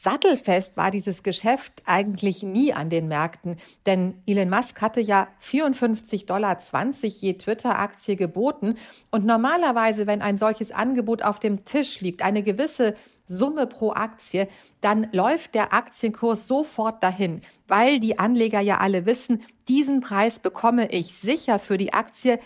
[0.00, 6.24] Sattelfest war dieses Geschäft eigentlich nie an den Märkten, denn Elon Musk hatte ja 54,20
[6.24, 6.56] Dollar
[7.02, 8.76] je Twitter-Aktie geboten
[9.10, 12.94] und normalerweise, wenn ein solches Angebot auf dem Tisch liegt, eine gewisse
[13.24, 14.46] Summe pro Aktie,
[14.80, 20.92] dann läuft der Aktienkurs sofort dahin, weil die Anleger ja alle wissen, diesen Preis bekomme
[20.92, 22.38] ich sicher für die Aktie,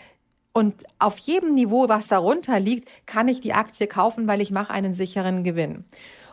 [0.55, 4.71] und auf jedem Niveau, was darunter liegt, kann ich die Aktie kaufen, weil ich mache
[4.71, 5.83] einen sicheren Gewinn.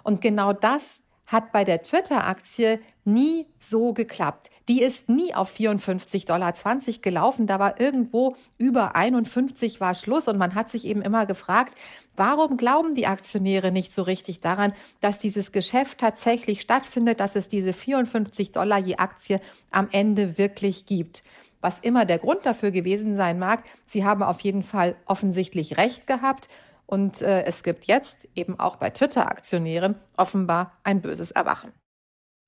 [0.03, 4.51] Und genau das hat bei der Twitter-Aktie nie so geklappt.
[4.69, 6.55] Die ist nie auf 54,20 Dollar
[7.01, 7.47] gelaufen.
[7.47, 11.75] Da war irgendwo über 51 war Schluss und man hat sich eben immer gefragt,
[12.17, 17.47] warum glauben die Aktionäre nicht so richtig daran, dass dieses Geschäft tatsächlich stattfindet, dass es
[17.47, 21.23] diese 54 Dollar je Aktie am Ende wirklich gibt.
[21.61, 26.07] Was immer der Grund dafür gewesen sein mag, sie haben auf jeden Fall offensichtlich recht
[26.07, 26.49] gehabt.
[26.91, 31.73] Und äh, es gibt jetzt eben auch bei Twitter-Aktionären offenbar ein böses Erwachen.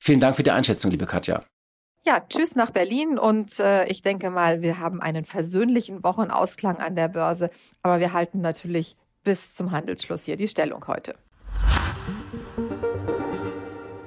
[0.01, 1.45] Vielen Dank für die Einschätzung, liebe Katja.
[2.05, 6.97] Ja, tschüss nach Berlin und äh, ich denke mal, wir haben einen versöhnlichen Wochenausklang an
[6.97, 7.51] der Börse,
[7.83, 11.15] aber wir halten natürlich bis zum Handelsschluss hier die Stellung heute.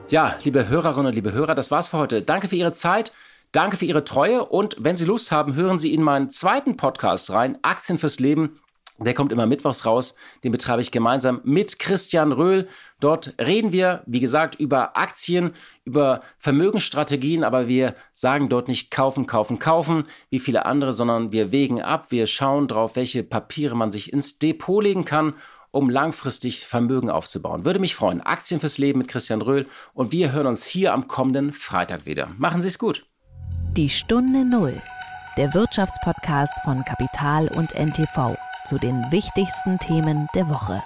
[0.10, 2.22] Ja, liebe Hörerinnen und liebe Hörer, das war's für heute.
[2.22, 3.14] Danke für Ihre Zeit.
[3.54, 7.32] Danke für Ihre Treue und wenn Sie Lust haben, hören Sie in meinen zweiten Podcast
[7.32, 8.60] rein, Aktien fürs Leben.
[8.98, 10.16] Der kommt immer mittwochs raus.
[10.44, 12.68] Den betreibe ich gemeinsam mit Christian Röhl.
[13.02, 15.52] Dort reden wir, wie gesagt, über Aktien,
[15.84, 21.52] über Vermögensstrategien, aber wir sagen dort nicht kaufen, kaufen, kaufen, wie viele andere, sondern wir
[21.52, 25.34] wägen ab, wir schauen drauf, welche Papiere man sich ins Depot legen kann,
[25.72, 27.66] um langfristig Vermögen aufzubauen.
[27.66, 28.22] Würde mich freuen.
[28.22, 32.30] Aktien fürs Leben mit Christian Röhl und wir hören uns hier am kommenden Freitag wieder.
[32.38, 33.06] Machen Sie es gut.
[33.76, 34.82] Die Stunde Null,
[35.36, 40.82] der Wirtschaftspodcast von Kapital und NTV zu den wichtigsten Themen der Woche.